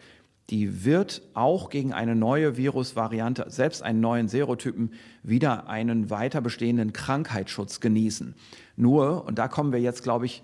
die 0.51 0.85
wird 0.85 1.23
auch 1.35 1.69
gegen 1.69 1.93
eine 1.93 2.15
neue 2.15 2.57
Virusvariante, 2.57 3.47
selbst 3.49 3.83
einen 3.83 4.01
neuen 4.01 4.29
Serotypen, 4.29 4.93
wieder 5.23 5.69
einen 5.69 6.09
weiter 6.09 6.41
bestehenden 6.41 6.93
Krankheitsschutz 6.93 7.81
genießen. 7.81 8.35
Nur, 8.77 9.27
und 9.27 9.39
da 9.39 9.49
kommen 9.49 9.73
wir 9.73 9.81
jetzt, 9.81 10.03
glaube 10.03 10.27
ich, 10.27 10.43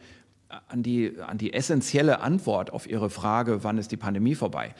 an 0.68 0.82
die, 0.82 1.18
an 1.20 1.38
die 1.38 1.54
essentielle 1.54 2.20
Antwort 2.20 2.72
auf 2.72 2.88
Ihre 2.88 3.08
Frage, 3.10 3.64
wann 3.64 3.78
ist 3.78 3.92
die 3.92 3.96
Pandemie 3.96 4.34
vorbei? 4.34 4.74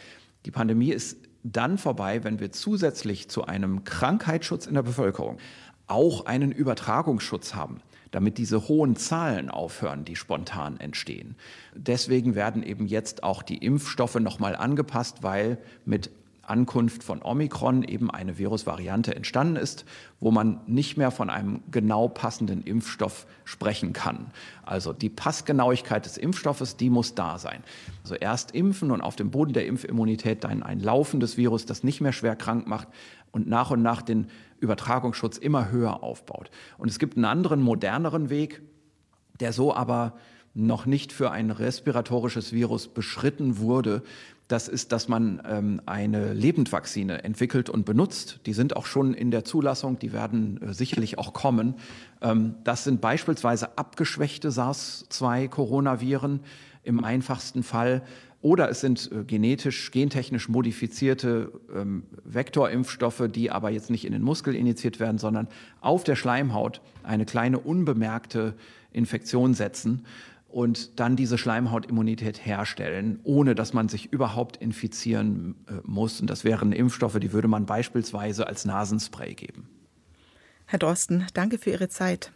Die 0.45 0.51
Pandemie 0.51 0.91
ist 0.91 1.17
dann 1.45 1.79
vorbei, 1.79 2.25
wenn 2.25 2.41
wir 2.41 2.51
zusätzlich 2.51 3.29
zu 3.29 3.45
einem 3.45 3.85
Krankheitsschutz 3.85 4.67
in 4.67 4.75
der 4.75 4.83
Bevölkerung 4.83 5.39
auch 5.87 6.27
einen 6.27 6.51
Übertragungsschutz 6.51 7.55
haben 7.55 7.81
damit 8.15 8.39
diese 8.39 8.69
hohen 8.69 8.95
Zahlen 8.95 9.51
aufhören, 9.51 10.05
die 10.05 10.15
spontan 10.15 10.79
entstehen. 10.79 11.35
Deswegen 11.75 12.37
werden 12.37 12.63
eben 12.63 12.87
jetzt 12.87 13.25
auch 13.25 13.43
die 13.43 13.59
Impfstoffe 13.59 14.21
nochmal 14.21 14.55
angepasst, 14.55 15.25
weil 15.25 15.59
mit 15.85 16.11
Ankunft 16.49 17.03
von 17.03 17.23
Omikron 17.23 17.83
eben 17.83 18.11
eine 18.11 18.39
Virusvariante 18.39 19.15
entstanden 19.15 19.57
ist, 19.57 19.85
wo 20.21 20.31
man 20.31 20.61
nicht 20.67 20.97
mehr 20.97 21.11
von 21.11 21.31
einem 21.31 21.63
genau 21.71 22.09
passenden 22.09 22.63
Impfstoff 22.63 23.27
sprechen 23.45 23.93
kann. 23.93 24.31
Also 24.65 24.93
die 24.93 25.09
Passgenauigkeit 25.09 26.05
des 26.07 26.17
Impfstoffes, 26.17 26.77
die 26.77 26.91
muss 26.91 27.15
da 27.15 27.39
sein. 27.39 27.63
Also 28.03 28.15
erst 28.15 28.53
impfen 28.53 28.91
und 28.91 29.01
auf 29.01 29.17
dem 29.17 29.31
Boden 29.31 29.53
der 29.53 29.67
Impfimmunität 29.67 30.45
dann 30.45 30.63
ein 30.63 30.81
laufendes 30.81 31.37
Virus, 31.37 31.67
das 31.67 31.85
nicht 31.85 32.01
mehr 32.01 32.13
schwer 32.13 32.37
krank 32.37 32.67
macht 32.67 32.89
und 33.33 33.47
nach 33.49 33.71
und 33.71 33.83
nach 33.83 34.03
den 34.03 34.29
Übertragungsschutz 34.61 35.39
immer 35.39 35.71
höher 35.71 36.03
aufbaut. 36.03 36.51
Und 36.79 36.89
es 36.89 36.99
gibt 36.99 37.17
einen 37.17 37.25
anderen, 37.25 37.61
moderneren 37.61 38.31
Weg, 38.31 38.63
der 39.41 39.53
so 39.53 39.75
aber 39.75 40.15
noch 40.55 40.87
nicht 40.87 41.13
für 41.13 41.33
ein 41.33 41.51
respiratorisches 41.51 42.53
Virus 42.53 42.87
beschritten 42.87 43.59
wurde, 43.59 44.03
das 44.49 44.69
ist, 44.69 44.93
dass 44.93 45.09
man 45.09 45.43
ähm, 45.49 45.81
eine 45.87 46.35
Lebendvakzine 46.35 47.25
entwickelt 47.25 47.71
und 47.71 47.87
benutzt. 47.87 48.41
Die 48.45 48.53
sind 48.53 48.77
auch 48.77 48.85
schon 48.85 49.15
in 49.15 49.31
der 49.31 49.45
Zulassung, 49.45 49.99
die 49.99 50.13
werden 50.13 50.61
äh, 50.61 50.75
sicherlich 50.75 51.19
auch 51.19 51.33
kommen. 51.33 51.77
Ähm, 52.21 52.57
das 52.63 52.85
sind 52.85 53.01
beispielsweise 53.01 53.79
abgeschwächte 53.79 54.51
SARS-2-Coronaviren 54.51 56.41
im 56.83 57.03
einfachsten 57.03 57.63
Fall. 57.63 58.03
Oder 58.43 58.69
es 58.69 58.83
sind 58.83 59.11
äh, 59.11 59.25
genetisch, 59.25 59.91
gentechnisch 59.91 60.51
modifizierte 60.51 61.51
ähm, 61.75 62.03
Vektorimpfstoffe, 62.25 63.25
die 63.31 63.51
aber 63.51 63.71
jetzt 63.71 63.89
nicht 63.89 64.05
in 64.05 64.13
den 64.13 64.21
Muskel 64.21 64.55
injiziert 64.55 65.01
werden, 65.01 65.17
sondern 65.17 65.49
auf 65.81 66.05
der 66.05 66.17
Schleimhaut 66.17 66.83
eine 67.03 67.25
kleine 67.25 67.59
unbemerkte 67.59 68.53
Infektion 68.93 69.55
setzen 69.55 70.05
und 70.55 71.01
dann 71.01 71.17
diese 71.17 71.37
Schleimhautimmunität 71.37 72.47
herstellen, 72.47 73.19
ohne 73.25 73.57
dass 73.57 73.73
man 73.73 73.89
sich 73.89 74.13
überhaupt 74.13 74.57
infizieren 74.59 75.57
äh, 75.67 75.81
muss. 75.83 76.21
Und 76.21 76.31
das 76.31 76.45
wären 76.45 76.71
Impfstoffe, 76.71 77.19
die 77.19 77.33
würde 77.33 77.49
man 77.49 77.67
beispielsweise 77.67 78.47
als 78.47 78.65
Nasenspray 78.65 79.35
geben. 79.35 79.69
Herr 80.67 80.79
Drosten, 80.79 81.27
danke 81.35 81.59
für 81.59 81.71
Ihre 81.71 81.89
Zeit. 81.89 82.31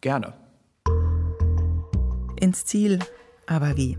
Gerne. 0.00 0.34
Ins 2.40 2.64
Ziel, 2.64 2.98
aber 3.46 3.76
wie? 3.76 3.96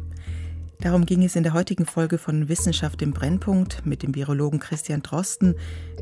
Darum 0.81 1.05
ging 1.05 1.23
es 1.23 1.37
in 1.37 1.43
der 1.43 1.53
heutigen 1.53 1.85
Folge 1.85 2.17
von 2.17 2.49
Wissenschaft 2.49 3.01
im 3.01 3.13
Brennpunkt 3.13 3.85
mit 3.85 4.03
dem 4.03 4.15
Virologen 4.15 4.59
Christian 4.59 5.01
Drosten, 5.01 5.55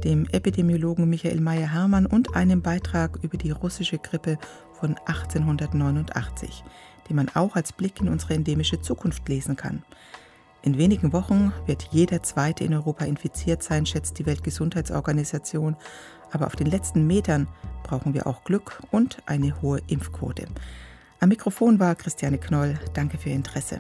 dem 0.04 0.26
Epidemiologen 0.32 1.08
Michael 1.08 1.42
Meyer-Hermann 1.42 2.08
und 2.08 2.36
einem 2.36 2.64
Beitrag 2.64 3.20
über 3.22 3.38
die 3.38 3.52
russische 3.52 4.00
Grippe 4.00 4.40
von 4.80 4.98
1889, 5.06 6.64
den 7.10 7.16
man 7.16 7.30
auch 7.30 7.56
als 7.56 7.74
Blick 7.74 8.00
in 8.00 8.10
unsere 8.10 8.34
endemische 8.34 8.82
Zukunft 8.82 9.28
lesen 9.28 9.56
kann. 9.56 9.84
In 10.62 10.78
wenigen 10.78 11.14
Wochen 11.14 11.54
wird 11.66 11.90
jeder 11.92 12.22
Zweite 12.22 12.64
in 12.64 12.74
Europa 12.74 13.06
infiziert 13.06 13.64
sein, 13.64 13.86
schätzt 13.86 14.20
die 14.20 14.26
Weltgesundheitsorganisation. 14.26 15.78
Aber 16.32 16.48
auf 16.48 16.56
den 16.56 16.68
letzten 16.68 17.08
Metern 17.08 17.48
brauchen 17.84 18.14
wir 18.14 18.28
auch 18.28 18.44
Glück 18.44 18.82
und 18.92 19.18
eine 19.26 19.62
hohe 19.62 19.82
Impfquote. 19.88 20.48
Am 21.22 21.30
Mikrofon 21.30 21.80
war 21.80 21.96
Christiane 21.96 22.38
Knoll. 22.38 22.78
Danke 22.94 23.18
für 23.18 23.30
Ihr 23.30 23.36
Interesse. 23.36 23.80